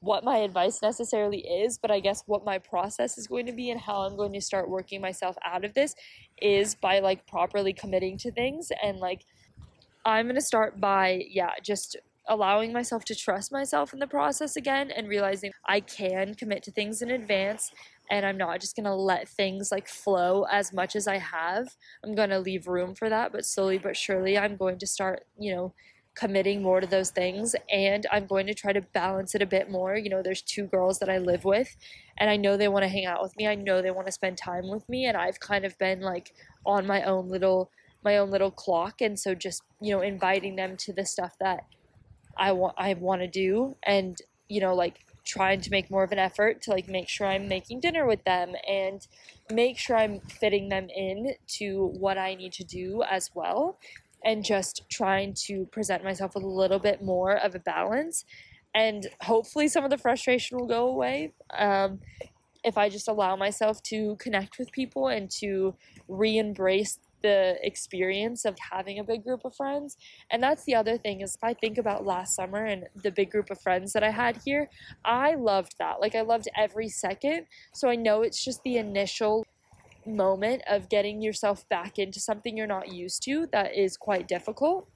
what 0.00 0.24
my 0.24 0.38
advice 0.38 0.80
necessarily 0.82 1.40
is, 1.40 1.78
but 1.78 1.90
I 1.90 2.00
guess 2.00 2.22
what 2.26 2.44
my 2.44 2.58
process 2.58 3.18
is 3.18 3.26
going 3.26 3.46
to 3.46 3.52
be 3.52 3.70
and 3.70 3.80
how 3.80 4.02
I'm 4.02 4.16
going 4.16 4.32
to 4.32 4.40
start 4.40 4.70
working 4.70 5.00
myself 5.00 5.36
out 5.44 5.64
of 5.64 5.74
this 5.74 5.94
is 6.40 6.74
by 6.74 7.00
like 7.00 7.26
properly 7.26 7.72
committing 7.74 8.16
to 8.18 8.32
things 8.32 8.70
and 8.82 8.98
like 8.98 9.24
I'm 10.04 10.24
going 10.24 10.36
to 10.36 10.40
start 10.40 10.80
by 10.80 11.24
yeah, 11.28 11.50
just 11.62 11.96
allowing 12.28 12.72
myself 12.72 13.04
to 13.04 13.14
trust 13.14 13.52
myself 13.52 13.92
in 13.92 13.98
the 13.98 14.06
process 14.06 14.56
again 14.56 14.90
and 14.90 15.08
realizing 15.08 15.52
I 15.66 15.80
can 15.80 16.34
commit 16.34 16.62
to 16.64 16.70
things 16.70 17.02
in 17.02 17.10
advance 17.10 17.70
and 18.10 18.24
I'm 18.24 18.38
not 18.38 18.60
just 18.60 18.76
going 18.76 18.84
to 18.84 18.94
let 18.94 19.28
things 19.28 19.70
like 19.70 19.86
flow 19.86 20.44
as 20.50 20.72
much 20.72 20.96
as 20.96 21.06
I 21.06 21.18
have. 21.18 21.76
I'm 22.04 22.14
going 22.14 22.30
to 22.30 22.38
leave 22.38 22.66
room 22.66 22.94
for 22.94 23.10
that, 23.10 23.32
but 23.32 23.44
slowly 23.44 23.78
but 23.78 23.96
surely 23.96 24.38
I'm 24.38 24.56
going 24.56 24.78
to 24.78 24.86
start, 24.86 25.26
you 25.38 25.54
know, 25.54 25.74
committing 26.20 26.62
more 26.62 26.80
to 26.82 26.86
those 26.86 27.10
things 27.10 27.56
and 27.72 28.06
I'm 28.12 28.26
going 28.26 28.46
to 28.46 28.52
try 28.52 28.74
to 28.74 28.82
balance 28.82 29.34
it 29.34 29.40
a 29.40 29.46
bit 29.46 29.70
more. 29.70 29.96
You 29.96 30.10
know, 30.10 30.22
there's 30.22 30.42
two 30.42 30.66
girls 30.66 30.98
that 30.98 31.08
I 31.08 31.16
live 31.16 31.46
with 31.46 31.74
and 32.18 32.28
I 32.28 32.36
know 32.36 32.58
they 32.58 32.68
want 32.68 32.82
to 32.82 32.88
hang 32.88 33.06
out 33.06 33.22
with 33.22 33.34
me. 33.38 33.48
I 33.48 33.54
know 33.54 33.80
they 33.80 33.90
want 33.90 34.06
to 34.06 34.12
spend 34.12 34.36
time 34.36 34.68
with 34.68 34.86
me 34.86 35.06
and 35.06 35.16
I've 35.16 35.40
kind 35.40 35.64
of 35.64 35.78
been 35.78 36.02
like 36.02 36.34
on 36.66 36.86
my 36.86 37.02
own 37.04 37.30
little 37.30 37.70
my 38.04 38.18
own 38.18 38.30
little 38.30 38.50
clock 38.50 39.00
and 39.00 39.18
so 39.18 39.34
just, 39.34 39.62
you 39.80 39.94
know, 39.94 40.02
inviting 40.02 40.56
them 40.56 40.76
to 40.76 40.92
the 40.92 41.06
stuff 41.06 41.36
that 41.40 41.64
I 42.36 42.52
want 42.52 42.74
I 42.76 42.92
want 42.92 43.22
to 43.22 43.26
do 43.26 43.76
and, 43.82 44.20
you 44.46 44.60
know, 44.60 44.74
like 44.74 45.06
trying 45.24 45.62
to 45.62 45.70
make 45.70 45.90
more 45.90 46.04
of 46.04 46.12
an 46.12 46.18
effort 46.18 46.60
to 46.62 46.70
like 46.70 46.86
make 46.86 47.08
sure 47.08 47.26
I'm 47.26 47.48
making 47.48 47.80
dinner 47.80 48.06
with 48.06 48.24
them 48.24 48.54
and 48.68 49.06
make 49.50 49.78
sure 49.78 49.96
I'm 49.96 50.20
fitting 50.20 50.68
them 50.68 50.88
in 50.90 51.34
to 51.58 51.86
what 51.98 52.18
I 52.18 52.34
need 52.34 52.52
to 52.54 52.64
do 52.64 53.02
as 53.08 53.30
well 53.34 53.78
and 54.24 54.44
just 54.44 54.82
trying 54.90 55.34
to 55.46 55.66
present 55.66 56.04
myself 56.04 56.34
with 56.34 56.44
a 56.44 56.48
little 56.48 56.78
bit 56.78 57.02
more 57.02 57.36
of 57.36 57.54
a 57.54 57.58
balance. 57.58 58.24
And 58.74 59.08
hopefully, 59.22 59.68
some 59.68 59.84
of 59.84 59.90
the 59.90 59.98
frustration 59.98 60.58
will 60.58 60.66
go 60.66 60.86
away 60.86 61.32
um, 61.58 62.00
if 62.62 62.78
I 62.78 62.88
just 62.88 63.08
allow 63.08 63.36
myself 63.36 63.82
to 63.84 64.16
connect 64.16 64.58
with 64.58 64.70
people 64.72 65.08
and 65.08 65.30
to 65.40 65.74
re 66.08 66.38
embrace 66.38 66.98
the 67.22 67.56
experience 67.62 68.44
of 68.44 68.56
having 68.70 68.98
a 68.98 69.04
big 69.04 69.24
group 69.24 69.44
of 69.44 69.54
friends. 69.54 69.96
And 70.30 70.42
that's 70.42 70.64
the 70.64 70.74
other 70.74 70.96
thing 70.96 71.20
is 71.20 71.34
if 71.34 71.44
I 71.44 71.54
think 71.54 71.78
about 71.78 72.06
last 72.06 72.34
summer 72.34 72.64
and 72.64 72.84
the 73.02 73.10
big 73.10 73.30
group 73.30 73.50
of 73.50 73.60
friends 73.60 73.92
that 73.92 74.02
I 74.02 74.10
had 74.10 74.38
here, 74.44 74.68
I 75.04 75.34
loved 75.34 75.74
that. 75.78 76.00
Like 76.00 76.14
I 76.14 76.22
loved 76.22 76.48
every 76.56 76.88
second. 76.88 77.46
So 77.74 77.88
I 77.88 77.96
know 77.96 78.22
it's 78.22 78.42
just 78.42 78.62
the 78.62 78.78
initial 78.78 79.44
moment 80.06 80.62
of 80.68 80.88
getting 80.88 81.22
yourself 81.22 81.68
back 81.68 81.98
into 81.98 82.20
something 82.20 82.56
you're 82.56 82.66
not 82.66 82.92
used 82.92 83.22
to 83.24 83.46
that 83.52 83.74
is 83.76 83.96
quite 83.96 84.28
difficult. 84.28 84.88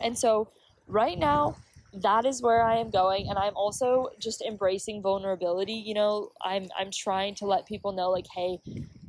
And 0.00 0.18
so, 0.18 0.48
right 0.86 1.18
now, 1.18 1.56
that 1.94 2.24
is 2.24 2.40
where 2.40 2.62
I 2.62 2.76
am 2.76 2.90
going 2.90 3.28
and 3.28 3.38
I'm 3.38 3.54
also 3.54 4.08
just 4.18 4.40
embracing 4.42 5.02
vulnerability. 5.02 5.74
You 5.74 5.94
know, 5.94 6.30
I'm 6.42 6.68
I'm 6.78 6.90
trying 6.90 7.34
to 7.36 7.46
let 7.46 7.66
people 7.66 7.92
know 7.92 8.10
like, 8.10 8.26
"Hey, 8.34 8.60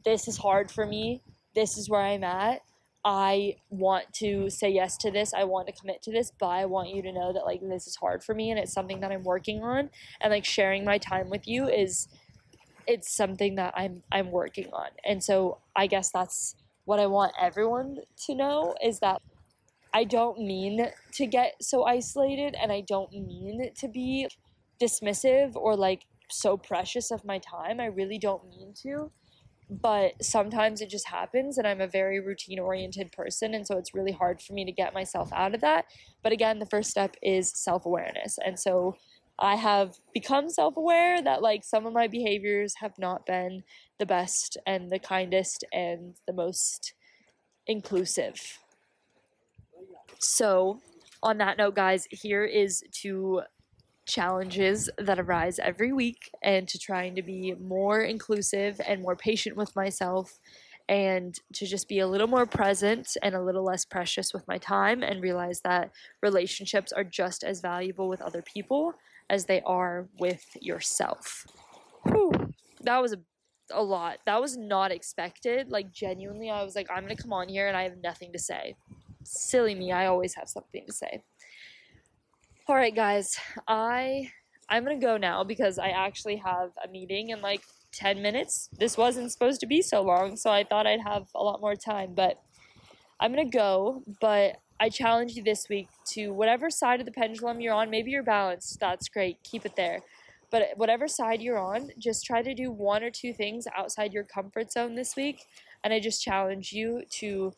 this 0.04 0.28
is 0.28 0.38
hard 0.38 0.70
for 0.70 0.86
me. 0.86 1.22
This 1.56 1.78
is 1.78 1.90
where 1.90 2.02
I'm 2.02 2.24
at. 2.24 2.62
I 3.06 3.58
want 3.70 4.14
to 4.16 4.50
say 4.50 4.70
yes 4.70 4.96
to 4.98 5.12
this. 5.12 5.34
I 5.34 5.44
want 5.44 5.68
to 5.68 5.74
commit 5.74 6.02
to 6.04 6.12
this, 6.12 6.32
but 6.40 6.48
I 6.48 6.66
want 6.66 6.90
you 6.90 7.02
to 7.02 7.12
know 7.12 7.34
that 7.34 7.46
like 7.46 7.60
this 7.62 7.86
is 7.86 7.98
hard 7.98 8.24
for 8.24 8.34
me 8.34 8.50
and 8.50 8.58
it's 8.58 8.72
something 8.72 9.02
that 9.02 9.12
I'm 9.12 9.24
working 9.24 9.62
on 9.62 9.90
and 10.22 10.32
like 10.32 10.46
sharing 10.46 10.86
my 10.86 10.98
time 10.98 11.30
with 11.30 11.48
you 11.48 11.68
is 11.68 12.08
it's 12.88 13.14
something 13.16 13.56
that 13.56 13.74
I'm 13.76 14.04
I'm 14.12 14.32
working 14.32 14.68
on. 14.74 14.90
And 15.06 15.24
so 15.24 15.60
I 15.76 15.88
guess 15.88 16.12
that's 16.12 16.56
what 16.86 17.00
I 17.00 17.08
want 17.08 17.34
everyone 17.40 17.98
to 18.26 18.36
know 18.36 18.76
is 18.84 19.00
that 19.00 19.22
I 19.94 20.04
don't 20.04 20.40
mean 20.40 20.88
to 21.14 21.28
get 21.28 21.54
so 21.62 21.84
isolated 21.84 22.56
and 22.60 22.72
I 22.72 22.82
don't 22.82 23.12
mean 23.14 23.72
to 23.80 23.88
be 23.88 24.28
dismissive 24.82 25.56
or 25.56 25.76
like 25.76 26.04
so 26.30 26.58
precious 26.58 27.12
of 27.12 27.24
my 27.24 27.40
time. 27.40 27.80
I 27.80 27.86
really 27.86 28.18
don't 28.18 28.48
mean 28.50 28.74
to. 28.84 29.12
But 29.70 30.24
sometimes 30.24 30.82
it 30.82 30.90
just 30.90 31.08
happens, 31.08 31.58
and 31.58 31.66
I'm 31.66 31.82
a 31.82 31.88
very 31.88 32.20
routine 32.20 32.60
oriented 32.60 33.12
person, 33.12 33.54
and 33.56 33.66
so 33.66 33.78
it's 33.78 33.94
really 33.94 34.12
hard 34.12 34.42
for 34.42 34.54
me 34.54 34.66
to 34.66 34.72
get 34.72 34.94
myself 34.94 35.32
out 35.34 35.56
of 35.56 35.62
that. 35.62 35.86
But 36.22 36.32
again, 36.32 36.60
the 36.60 36.66
first 36.66 36.92
step 36.92 37.16
is 37.24 37.52
self 37.56 37.86
awareness. 37.86 38.38
And 38.46 38.60
so 38.60 38.98
I 39.40 39.56
have 39.56 40.00
become 40.14 40.50
self 40.50 40.78
aware 40.78 41.22
that 41.22 41.42
like 41.42 41.64
some 41.64 41.86
of 41.86 41.94
my 41.94 42.08
behaviors 42.08 42.76
have 42.80 42.98
not 42.98 43.26
been 43.26 43.64
the 44.00 44.06
best 44.06 44.58
and 44.66 44.92
the 44.92 45.00
kindest 45.00 45.64
and 45.74 46.16
the 46.28 46.34
most 46.34 46.94
inclusive. 47.68 48.60
So, 50.20 50.80
on 51.22 51.38
that 51.40 51.58
note, 51.58 51.76
guys, 51.76 52.08
here 52.12 52.46
is 52.46 52.84
two 52.92 53.42
challenges 54.06 54.90
that 54.98 55.20
arise 55.20 55.60
every 55.60 55.94
week 55.94 56.30
and 56.42 56.68
to 56.68 56.78
trying 56.78 57.16
to 57.16 57.22
be 57.22 57.54
more 57.56 58.02
inclusive 58.02 58.80
and 58.86 59.02
more 59.02 59.16
patient 59.16 59.56
with 59.56 59.76
myself 59.76 60.40
and 60.90 61.40
to 61.54 61.66
just 61.66 61.88
be 61.88 62.00
a 62.00 62.08
little 62.08 62.28
more 62.28 62.46
present 62.46 63.08
and 63.22 63.36
a 63.36 63.42
little 63.42 63.64
less 63.64 63.86
precious 63.86 64.34
with 64.34 64.46
my 64.48 64.58
time 64.58 65.02
and 65.02 65.22
realize 65.22 65.62
that 65.62 65.92
relationships 66.22 66.92
are 66.92 67.06
just 67.06 67.44
as 67.44 67.62
valuable 67.62 68.10
with 68.10 68.22
other 68.22 68.42
people 68.42 68.94
as 69.30 69.46
they 69.46 69.62
are 69.62 70.08
with 70.20 70.46
yourself. 70.62 71.46
Whew, 72.04 72.32
that 72.82 73.02
was 73.02 73.14
a, 73.14 73.20
a 73.72 73.82
lot. 73.82 74.20
That 74.26 74.42
was 74.42 74.58
not 74.58 74.92
expected. 74.92 75.70
Like, 75.70 75.92
genuinely, 75.92 76.50
I 76.50 76.64
was 76.64 76.76
like, 76.76 76.88
I'm 76.90 77.04
going 77.04 77.16
to 77.16 77.22
come 77.22 77.34
on 77.34 77.48
here 77.48 77.68
and 77.68 77.78
I 77.78 77.84
have 77.84 77.98
nothing 78.04 78.34
to 78.34 78.40
say. 78.40 78.76
Silly 79.24 79.76
me, 79.76 79.92
I 79.92 80.08
always 80.08 80.36
have 80.36 80.50
something 80.50 80.86
to 80.86 80.94
say. 80.94 81.24
All 82.68 82.76
right, 82.76 82.96
guys, 82.96 83.38
I 83.68 84.32
I'm 84.70 84.84
gonna 84.84 84.98
go 84.98 85.18
now 85.18 85.44
because 85.44 85.78
I 85.78 85.90
actually 85.90 86.38
have 86.38 86.72
a 86.84 86.88
meeting 86.88 87.30
in 87.30 87.42
like 87.42 87.62
10 87.92 88.22
minutes. 88.22 88.70
This 88.80 88.98
wasn't 88.98 89.32
supposed 89.32 89.60
to 89.60 89.68
be 89.68 89.82
so 89.82 90.02
long, 90.02 90.36
so 90.36 90.50
I 90.50 90.64
thought 90.64 90.88
I'd 90.88 91.02
have 91.02 91.28
a 91.36 91.44
lot 91.44 91.62
more 91.62 91.76
time, 91.76 92.14
but 92.16 92.42
I'm 93.20 93.32
gonna 93.32 93.50
go. 93.50 94.04
But 94.22 94.56
I 94.80 94.90
challenge 94.90 95.34
you 95.34 95.44
this 95.44 95.68
week 95.70 95.88
to 96.12 96.34
whatever 96.34 96.70
side 96.70 97.00
of 97.00 97.06
the 97.06 97.12
pendulum 97.12 97.62
you're 97.62 97.74
on, 97.74 97.90
maybe 97.90 98.12
you're 98.12 98.24
balanced, 98.24 98.80
that's 98.80 99.08
great, 99.10 99.38
keep 99.44 99.66
it 99.66 99.76
there. 99.76 100.02
But 100.52 100.70
whatever 100.76 101.08
side 101.08 101.42
you're 101.42 101.58
on, 101.58 101.90
just 101.98 102.26
try 102.26 102.42
to 102.44 102.54
do 102.54 102.72
one 102.72 103.04
or 103.04 103.10
two 103.10 103.34
things 103.34 103.66
outside 103.76 104.14
your 104.14 104.24
comfort 104.24 104.72
zone 104.72 104.96
this 104.96 105.16
week. 105.16 105.46
And 105.84 105.94
I 105.94 106.00
just 106.00 106.22
challenge 106.22 106.72
you 106.72 107.04
to 107.14 107.54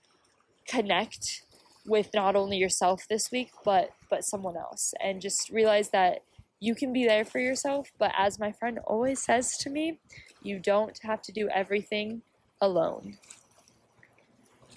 connect 0.68 1.44
with 1.86 2.10
not 2.14 2.36
only 2.36 2.58
yourself 2.58 3.06
this 3.10 3.32
week, 3.32 3.52
but 3.64 3.90
but 4.10 4.24
someone 4.24 4.56
else. 4.56 4.94
And 5.04 5.22
just 5.22 5.50
realize 5.50 5.90
that 5.90 6.20
you 6.60 6.74
can 6.74 6.94
be 6.94 7.06
there 7.06 7.26
for 7.26 7.40
yourself, 7.40 7.92
but 7.98 8.12
as 8.18 8.40
my 8.40 8.52
friend 8.52 8.80
always 8.86 9.22
says 9.22 9.58
to 9.58 9.70
me, 9.70 10.00
you 10.42 10.58
don't 10.58 10.98
have 11.04 11.22
to 11.24 11.32
do 11.32 11.50
everything 11.50 12.22
alone. 12.62 13.18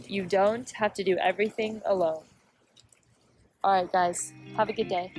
You 0.06 0.24
don't 0.24 0.70
have 0.72 0.94
to 0.94 1.04
do 1.04 1.16
everything 1.18 1.82
alone. 1.84 2.22
All 3.64 3.72
right, 3.72 3.90
guys, 3.90 4.32
have 4.56 4.68
a 4.68 4.72
good 4.72 4.88
day. 4.88 5.12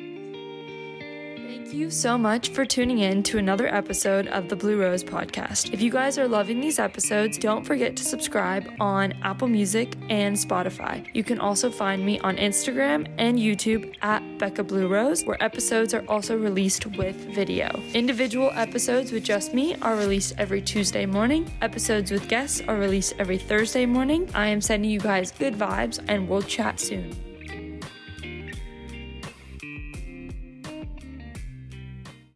Thank 1.50 1.74
you 1.74 1.90
so 1.90 2.16
much 2.16 2.50
for 2.50 2.64
tuning 2.64 3.00
in 3.00 3.24
to 3.24 3.40
another 3.40 3.68
episode 3.74 4.28
of 4.28 4.50
the 4.50 4.56
Blue 4.56 4.80
Rose 4.80 5.04
podcast. 5.04 5.74
If 5.74 5.82
you 5.82 5.90
guys 5.90 6.20
are 6.20 6.28
loving 6.28 6.62
these 6.62 6.78
episodes, 6.78 7.40
don't 7.40 7.66
forget 7.66 7.96
to 7.96 8.04
subscribe 8.04 8.72
on 8.80 9.14
Apple 9.24 9.48
Music 9.48 9.96
and 10.10 10.36
Spotify. 10.36 11.08
You 11.16 11.24
can 11.24 11.40
also 11.40 11.72
find 11.72 12.06
me 12.06 12.20
on 12.20 12.38
Instagram 12.38 13.12
and 13.18 13.40
YouTube 13.40 13.96
at 14.04 14.22
Becca 14.38 14.64
Blue 14.64 14.88
Rose, 14.88 15.26
where 15.26 15.44
episodes 15.44 15.96
are 15.96 16.06
also 16.08 16.38
released 16.38 16.86
with 16.86 17.16
video. 17.34 17.68
Individual 17.96 18.52
episodes 18.54 19.12
with 19.12 19.24
just 19.24 19.52
me 19.52 19.76
are 19.82 19.96
released 19.96 20.36
every 20.38 20.62
Tuesday 20.62 21.08
morning. 21.08 21.52
Episodes 21.64 22.12
with 22.12 22.30
guests 22.30 22.62
are 22.68 22.76
released 22.76 23.16
every 23.18 23.40
Thursday 23.40 23.88
morning. 23.88 24.30
I 24.36 24.50
am 24.50 24.62
sending 24.62 24.92
you 24.92 25.00
guys 25.00 25.32
good 25.32 25.56
vibes, 25.56 26.00
and 26.08 26.30
we'll 26.30 26.44
chat 26.44 26.80
soon. 26.80 27.29